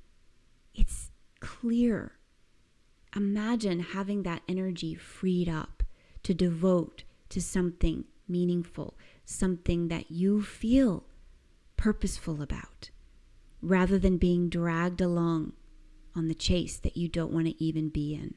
It's 0.75 1.11
clear 1.41 2.19
Imagine 3.17 3.81
having 3.81 4.23
that 4.23 4.43
energy 4.49 4.95
freed 4.95 5.49
up 5.49 5.83
to 6.23 6.35
devote 6.35 7.05
to 7.31 7.41
something 7.41 8.05
meaningful, 8.29 8.99
something 9.25 9.89
that 9.89 10.11
you 10.11 10.43
feel 10.43 11.05
purposeful 11.77 12.43
about, 12.43 12.91
rather 13.61 13.99
than 13.99 14.19
being 14.19 14.49
dragged 14.49 15.01
along 15.01 15.53
on 16.15 16.29
the 16.29 16.35
chase 16.35 16.79
that 16.79 16.97
you 16.97 17.09
don't 17.09 17.33
want 17.33 17.47
to 17.47 17.65
even 17.65 17.89
be 17.89 18.15
in. 18.15 18.35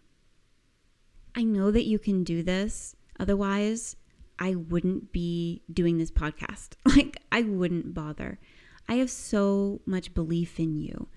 I 1.36 1.44
know 1.44 1.72
that 1.72 1.86
you 1.86 2.00
can 2.00 2.24
do 2.24 2.44
this. 2.44 2.96
Otherwise, 3.20 3.96
I 4.40 4.56
wouldn't 4.56 5.12
be 5.12 5.62
doing 5.72 5.98
this 5.98 6.12
podcast. 6.12 6.70
Like, 6.86 7.18
I 7.32 7.44
wouldn't 7.44 7.94
bother. 7.94 8.40
I 8.90 8.96
have 8.96 9.10
so 9.10 9.82
much 9.86 10.14
belief 10.14 10.60
in 10.60 10.76
you. 10.76 11.08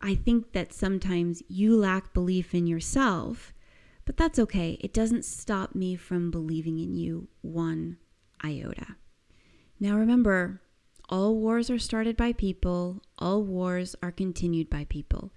I 0.00 0.14
think 0.14 0.52
that 0.52 0.72
sometimes 0.72 1.42
you 1.48 1.76
lack 1.76 2.12
belief 2.14 2.54
in 2.54 2.66
yourself, 2.66 3.52
but 4.04 4.16
that's 4.16 4.38
okay. 4.38 4.78
It 4.80 4.92
doesn't 4.92 5.24
stop 5.24 5.74
me 5.74 5.96
from 5.96 6.30
believing 6.30 6.78
in 6.78 6.94
you 6.94 7.28
one 7.40 7.96
iota. 8.44 8.96
Now 9.80 9.96
remember, 9.96 10.60
all 11.08 11.36
wars 11.36 11.70
are 11.70 11.78
started 11.78 12.16
by 12.16 12.32
people, 12.32 13.02
all 13.18 13.42
wars 13.42 13.94
are 14.02 14.12
continued 14.12 14.68
by 14.68 14.84
people. 14.88 15.32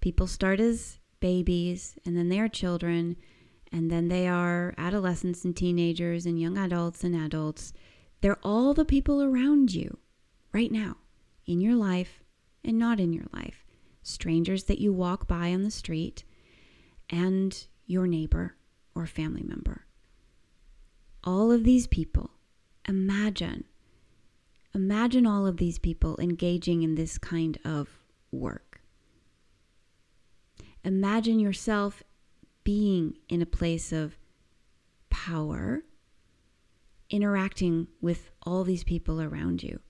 People 0.00 0.26
start 0.26 0.60
as 0.60 0.98
babies, 1.20 1.98
and 2.04 2.16
then 2.16 2.28
they 2.28 2.40
are 2.40 2.48
children, 2.48 3.16
and 3.70 3.90
then 3.90 4.08
they 4.08 4.26
are 4.26 4.74
adolescents 4.78 5.44
and 5.44 5.56
teenagers 5.56 6.26
and 6.26 6.40
young 6.40 6.56
adults 6.56 7.04
and 7.04 7.14
adults. 7.14 7.72
They're 8.20 8.38
all 8.42 8.74
the 8.74 8.84
people 8.84 9.22
around 9.22 9.74
you 9.74 9.98
right 10.52 10.72
now 10.72 10.96
in 11.46 11.60
your 11.60 11.74
life 11.76 12.22
and 12.64 12.78
not 12.78 13.00
in 13.00 13.12
your 13.12 13.26
life. 13.32 13.64
Strangers 14.02 14.64
that 14.64 14.80
you 14.80 14.92
walk 14.92 15.28
by 15.28 15.52
on 15.52 15.62
the 15.62 15.70
street 15.70 16.24
and 17.10 17.66
your 17.86 18.06
neighbor 18.06 18.56
or 18.94 19.06
family 19.06 19.42
member. 19.42 19.86
All 21.22 21.52
of 21.52 21.64
these 21.64 21.86
people, 21.86 22.30
imagine, 22.88 23.64
imagine 24.74 25.26
all 25.26 25.46
of 25.46 25.56
these 25.56 25.78
people 25.78 26.18
engaging 26.20 26.82
in 26.82 26.94
this 26.94 27.18
kind 27.18 27.58
of 27.64 27.88
work. 28.30 28.80
Imagine 30.84 31.38
yourself 31.38 32.02
being 32.64 33.18
in 33.28 33.42
a 33.42 33.46
place 33.46 33.92
of 33.92 34.16
power, 35.10 35.82
interacting 37.10 37.88
with 38.00 38.30
all 38.42 38.64
these 38.64 38.84
people 38.84 39.20
around 39.20 39.62
you. 39.62 39.80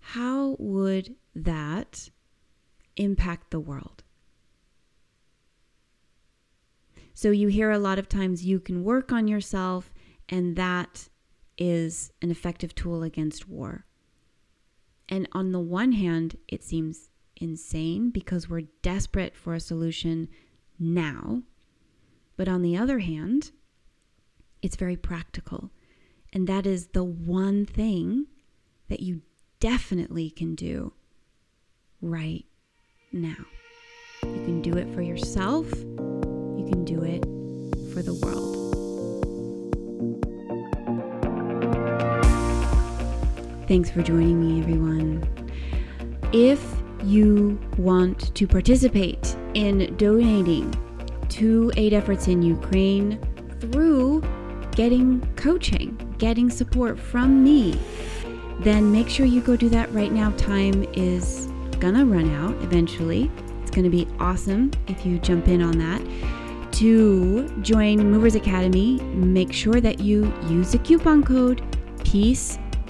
How 0.00 0.56
would 0.58 1.14
that 1.34 2.10
impact 2.96 3.50
the 3.50 3.60
world? 3.60 4.02
So, 7.14 7.30
you 7.30 7.48
hear 7.48 7.70
a 7.70 7.78
lot 7.78 7.98
of 7.98 8.10
times 8.10 8.44
you 8.44 8.60
can 8.60 8.84
work 8.84 9.10
on 9.10 9.26
yourself, 9.26 9.94
and 10.28 10.54
that 10.56 11.08
is 11.56 12.12
an 12.20 12.30
effective 12.30 12.74
tool 12.74 13.02
against 13.02 13.48
war. 13.48 13.85
And 15.08 15.28
on 15.32 15.52
the 15.52 15.60
one 15.60 15.92
hand, 15.92 16.36
it 16.48 16.64
seems 16.64 17.10
insane 17.36 18.10
because 18.10 18.48
we're 18.48 18.62
desperate 18.82 19.36
for 19.36 19.54
a 19.54 19.60
solution 19.60 20.28
now. 20.78 21.42
But 22.36 22.48
on 22.48 22.62
the 22.62 22.76
other 22.76 22.98
hand, 22.98 23.52
it's 24.62 24.76
very 24.76 24.96
practical. 24.96 25.70
And 26.32 26.46
that 26.48 26.66
is 26.66 26.88
the 26.88 27.04
one 27.04 27.66
thing 27.66 28.26
that 28.88 29.00
you 29.00 29.22
definitely 29.60 30.30
can 30.30 30.54
do 30.54 30.92
right 32.00 32.44
now. 33.12 33.46
You 34.24 34.42
can 34.44 34.60
do 34.60 34.76
it 34.76 34.92
for 34.94 35.02
yourself, 35.02 35.72
you 35.72 36.66
can 36.68 36.84
do 36.84 37.02
it 37.02 37.24
for 37.92 38.02
the 38.02 38.14
world. 38.14 38.65
Thanks 43.68 43.90
for 43.90 44.00
joining 44.00 44.40
me, 44.40 44.60
everyone. 44.60 45.28
If 46.32 46.64
you 47.02 47.58
want 47.76 48.32
to 48.36 48.46
participate 48.46 49.36
in 49.54 49.96
donating 49.96 50.72
to 51.30 51.72
aid 51.76 51.92
efforts 51.92 52.28
in 52.28 52.42
Ukraine 52.42 53.18
through 53.58 54.22
getting 54.70 55.20
coaching, 55.34 55.98
getting 56.18 56.48
support 56.48 56.96
from 56.96 57.42
me, 57.42 57.76
then 58.60 58.92
make 58.92 59.08
sure 59.08 59.26
you 59.26 59.40
go 59.40 59.56
do 59.56 59.68
that 59.70 59.92
right 59.92 60.12
now. 60.12 60.30
Time 60.32 60.86
is 60.92 61.48
gonna 61.80 62.06
run 62.06 62.32
out 62.36 62.54
eventually. 62.62 63.28
It's 63.62 63.72
gonna 63.72 63.90
be 63.90 64.06
awesome 64.20 64.70
if 64.86 65.04
you 65.04 65.18
jump 65.18 65.48
in 65.48 65.60
on 65.60 65.76
that. 65.78 66.02
To 66.74 67.48
join 67.62 68.12
Movers 68.12 68.36
Academy, 68.36 69.00
make 69.00 69.52
sure 69.52 69.80
that 69.80 69.98
you 69.98 70.32
use 70.48 70.70
the 70.70 70.78
coupon 70.78 71.24
code 71.24 71.62